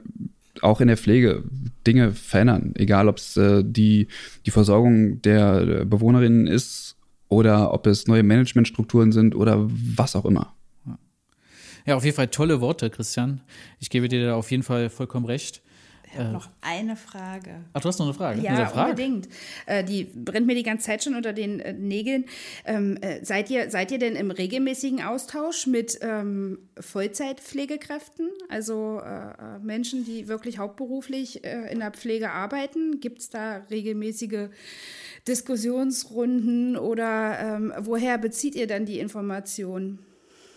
[0.62, 1.44] auch in der Pflege
[1.86, 2.74] Dinge verändern.
[2.76, 4.08] Egal, ob es äh, die,
[4.48, 6.96] die Versorgung der Bewohnerinnen ist
[7.30, 10.54] oder ob es neue Managementstrukturen sind oder was auch immer.
[11.86, 13.42] Ja, auf jeden Fall tolle Worte, Christian.
[13.80, 15.62] Ich gebe dir da auf jeden Fall vollkommen recht.
[16.12, 17.66] Ich habe äh, noch eine Frage.
[17.74, 18.42] Ach, du hast noch eine Frage?
[18.42, 18.92] Ja, Frage?
[18.92, 19.30] unbedingt.
[19.66, 22.26] Äh, die brennt mir die ganze Zeit schon unter den äh, Nägeln.
[22.66, 28.30] Ähm, äh, seid, ihr, seid ihr denn im regelmäßigen Austausch mit ähm, Vollzeitpflegekräften?
[28.50, 33.00] Also äh, äh, Menschen, die wirklich hauptberuflich in der Pflege arbeiten?
[33.00, 34.50] Gibt es da regelmäßige
[35.28, 40.00] Diskussionsrunden oder ähm, woher bezieht ihr dann die Informationen?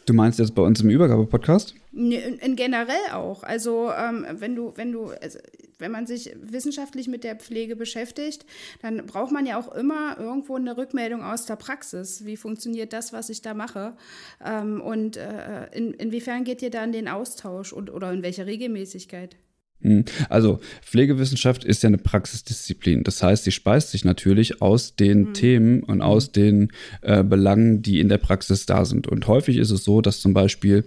[0.06, 1.74] Du meinst jetzt bei uns im Übergabe-Podcast?
[1.92, 3.44] In, in, generell auch.
[3.44, 5.38] Also ähm, wenn du, wenn du, also,
[5.78, 8.44] wenn man sich wissenschaftlich mit der Pflege beschäftigt,
[8.80, 12.24] dann braucht man ja auch immer irgendwo eine Rückmeldung aus der Praxis.
[12.24, 13.96] Wie funktioniert das, was ich da mache?
[14.44, 18.46] Ähm, und äh, in, inwiefern geht ihr da in den Austausch und oder in welcher
[18.46, 19.36] Regelmäßigkeit?
[19.82, 20.04] Hm.
[20.28, 23.04] Also Pflegewissenschaft ist ja eine Praxisdisziplin.
[23.04, 25.34] Das heißt, sie speist sich natürlich aus den mhm.
[25.34, 26.32] Themen und aus hm.
[26.32, 26.72] den
[27.02, 29.06] äh, Belangen, die in der Praxis da sind.
[29.08, 30.84] Und häufig ist es so, dass zum Beispiel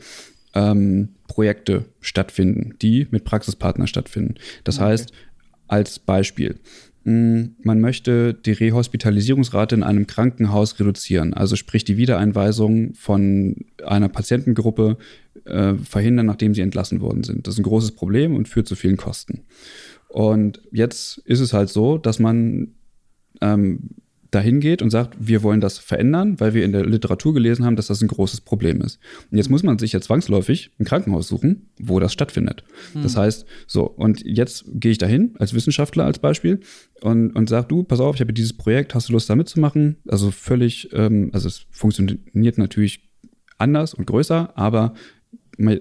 [0.54, 4.36] ähm, Projekte stattfinden, die mit Praxispartnern stattfinden.
[4.64, 4.86] Das okay.
[4.86, 5.12] heißt,
[5.68, 6.56] als Beispiel,
[7.08, 14.98] man möchte die Rehospitalisierungsrate in einem Krankenhaus reduzieren, also sprich die Wiedereinweisung von einer Patientengruppe
[15.46, 17.46] äh, verhindern, nachdem sie entlassen worden sind.
[17.46, 19.44] Das ist ein großes Problem und führt zu vielen Kosten.
[20.08, 22.70] Und jetzt ist es halt so, dass man
[23.40, 23.92] ähm,
[24.36, 27.76] dahin geht und sagt, wir wollen das verändern, weil wir in der Literatur gelesen haben,
[27.76, 29.00] dass das ein großes Problem ist.
[29.32, 32.64] Und jetzt muss man sich ja zwangsläufig ein Krankenhaus suchen, wo das stattfindet.
[32.94, 33.04] Hm.
[33.04, 36.60] Das heißt, so, und jetzt gehe ich dahin als Wissenschaftler als Beispiel
[37.02, 39.98] und, und sag, du, pass auf, ich habe dieses Projekt, hast du Lust da mitzumachen?
[40.08, 43.02] Also völlig, ähm, also es funktioniert natürlich
[43.58, 44.94] anders und größer, aber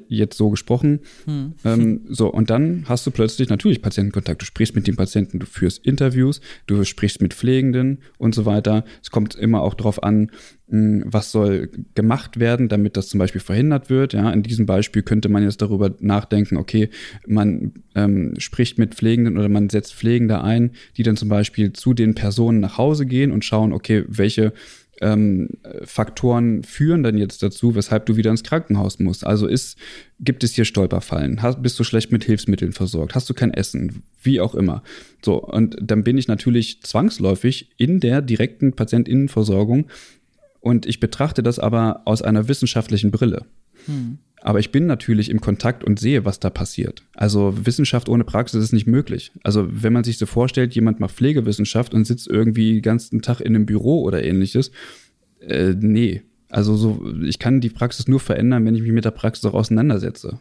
[0.08, 1.00] jetzt so gesprochen.
[1.24, 1.54] Hm.
[1.64, 4.42] Ähm, so, und dann hast du plötzlich natürlich Patientenkontakt.
[4.42, 8.84] Du sprichst mit den Patienten, du führst Interviews, du sprichst mit Pflegenden und so weiter.
[9.02, 10.30] Es kommt immer auch darauf an,
[10.68, 14.12] hm, was soll gemacht werden, damit das zum Beispiel verhindert wird.
[14.12, 16.88] Ja, in diesem Beispiel könnte man jetzt darüber nachdenken, okay,
[17.26, 21.94] man ähm, spricht mit Pflegenden oder man setzt Pflegende ein, die dann zum Beispiel zu
[21.94, 24.52] den Personen nach Hause gehen und schauen, okay, welche
[25.00, 25.48] ähm,
[25.84, 29.26] Faktoren führen dann jetzt dazu, weshalb du wieder ins Krankenhaus musst?
[29.26, 29.76] Also ist,
[30.20, 31.42] gibt es hier Stolperfallen?
[31.42, 33.14] Hast, bist du schlecht mit Hilfsmitteln versorgt?
[33.14, 34.02] Hast du kein Essen?
[34.22, 34.82] Wie auch immer.
[35.24, 39.86] So, und dann bin ich natürlich zwangsläufig in der direkten Patientinnenversorgung
[40.60, 43.44] und ich betrachte das aber aus einer wissenschaftlichen Brille.
[43.86, 44.18] Hm.
[44.44, 47.02] Aber ich bin natürlich im Kontakt und sehe, was da passiert.
[47.14, 49.32] Also Wissenschaft ohne Praxis ist nicht möglich.
[49.42, 53.40] Also wenn man sich so vorstellt, jemand macht Pflegewissenschaft und sitzt irgendwie den ganzen Tag
[53.40, 54.70] in einem Büro oder ähnliches,
[55.40, 56.22] äh, nee.
[56.50, 59.54] Also so, ich kann die Praxis nur verändern, wenn ich mich mit der Praxis auch
[59.54, 60.38] auseinandersetze.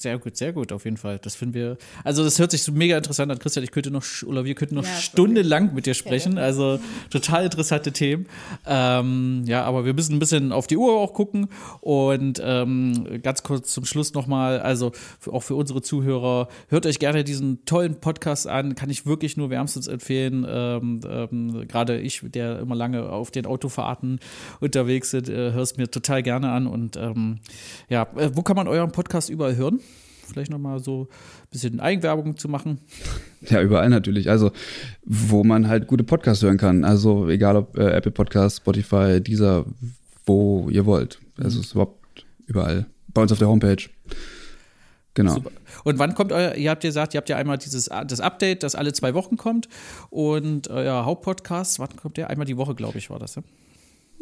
[0.00, 1.18] Sehr gut, sehr gut, auf jeden Fall.
[1.18, 1.76] Das finden wir.
[2.04, 3.62] Also, das hört sich so mega interessant an, Christian.
[3.64, 6.38] Ich könnte noch, oder wir könnten noch ja, stundenlang mit dir sprechen.
[6.38, 6.80] Also,
[7.10, 8.24] total interessante Themen.
[8.64, 11.48] Ähm, ja, aber wir müssen ein bisschen auf die Uhr auch gucken.
[11.82, 14.92] Und ähm, ganz kurz zum Schluss nochmal, also
[15.30, 18.76] auch für unsere Zuhörer, hört euch gerne diesen tollen Podcast an.
[18.76, 20.46] Kann ich wirklich nur wärmstens empfehlen.
[20.48, 24.18] Ähm, ähm Gerade ich, der immer lange auf den Autofahrten
[24.60, 26.66] unterwegs ist, äh, hörst mir total gerne an.
[26.66, 27.40] Und ähm,
[27.90, 29.80] ja, äh, wo kann man euren Podcast überall hören?
[30.30, 32.78] Vielleicht nochmal so ein bisschen Eigenwerbung zu machen.
[33.48, 34.30] Ja, überall natürlich.
[34.30, 34.52] Also,
[35.04, 36.84] wo man halt gute Podcasts hören kann.
[36.84, 39.64] Also, egal ob äh, Apple Podcasts, Spotify, dieser,
[40.26, 41.18] wo ihr wollt.
[41.38, 42.86] Also, es ist überhaupt überall.
[43.08, 43.82] Bei uns auf der Homepage.
[45.14, 45.34] Genau.
[45.34, 45.50] Super.
[45.84, 48.62] Und wann kommt euer, ihr habt ja gesagt, ihr habt ja einmal dieses das Update,
[48.62, 49.68] das alle zwei Wochen kommt
[50.10, 52.30] und euer Hauptpodcast, wann kommt der?
[52.30, 53.42] Einmal die Woche, glaube ich, war das, ja?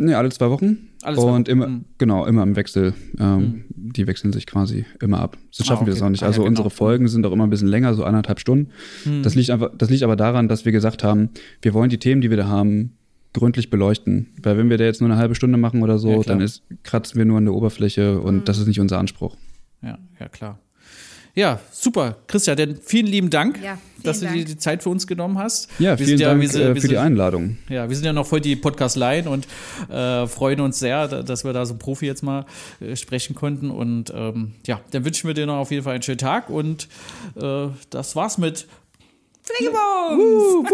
[0.00, 0.78] Nee, alle zwei Wochen.
[1.02, 1.84] Alle zwei und immer, Mhm.
[1.98, 2.94] genau, immer im Wechsel.
[3.18, 5.36] Ähm, Die wechseln sich quasi immer ab.
[5.50, 6.06] So schaffen Ah, wir das okay.
[6.06, 6.22] auch nicht.
[6.22, 6.50] Ah, ja, Also genau.
[6.50, 8.70] unsere Folgen sind auch immer ein bisschen länger, so anderthalb Stunden.
[9.04, 9.22] Mhm.
[9.22, 11.30] Das liegt einfach, das liegt aber daran, dass wir gesagt haben,
[11.62, 12.92] wir wollen die Themen, die wir da haben,
[13.34, 14.28] gründlich beleuchten.
[14.42, 16.62] Weil wenn wir da jetzt nur eine halbe Stunde machen oder so, Ja, dann ist,
[16.84, 19.36] kratzen wir nur an der Oberfläche und das ist nicht unser Anspruch.
[19.82, 20.58] Ja, ja, klar.
[21.38, 22.16] Ja, super.
[22.26, 24.46] Christian, denn vielen lieben Dank, Ja, vielen dass du dir Dank.
[24.46, 25.68] die Zeit für uns genommen hast.
[25.78, 27.58] Ja, Wir vielen sind ja, Dank wir sind, äh, wir für sind, die Einladung.
[27.68, 29.46] Ja, wir sind ja noch voll die Podcast-Laien und
[29.88, 32.44] äh, freuen uns sehr, da- dass wir da so einen Profi jetzt mal
[32.80, 33.70] äh, sprechen konnten.
[33.70, 36.88] Und ähm, ja, dann wünschen wir dir noch auf jeden Fall einen schönen Tag und
[37.40, 38.66] äh, das war's mit
[39.44, 40.68] Pflegebums!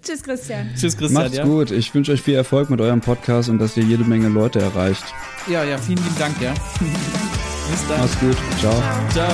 [0.02, 0.70] Tschüss, Christian.
[0.74, 1.22] Tschüss, Christian.
[1.22, 1.44] Macht's ja.
[1.44, 1.70] gut.
[1.70, 5.04] Ich wünsche euch viel Erfolg mit eurem Podcast und dass ihr jede Menge Leute erreicht.
[5.48, 6.54] ja, ja, vielen lieben Dank, ja.
[7.70, 8.00] Bis dann.
[8.00, 8.36] Macht's gut.
[8.60, 8.82] Ciao.
[9.12, 9.32] Ciao.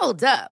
[0.00, 0.57] Hold up.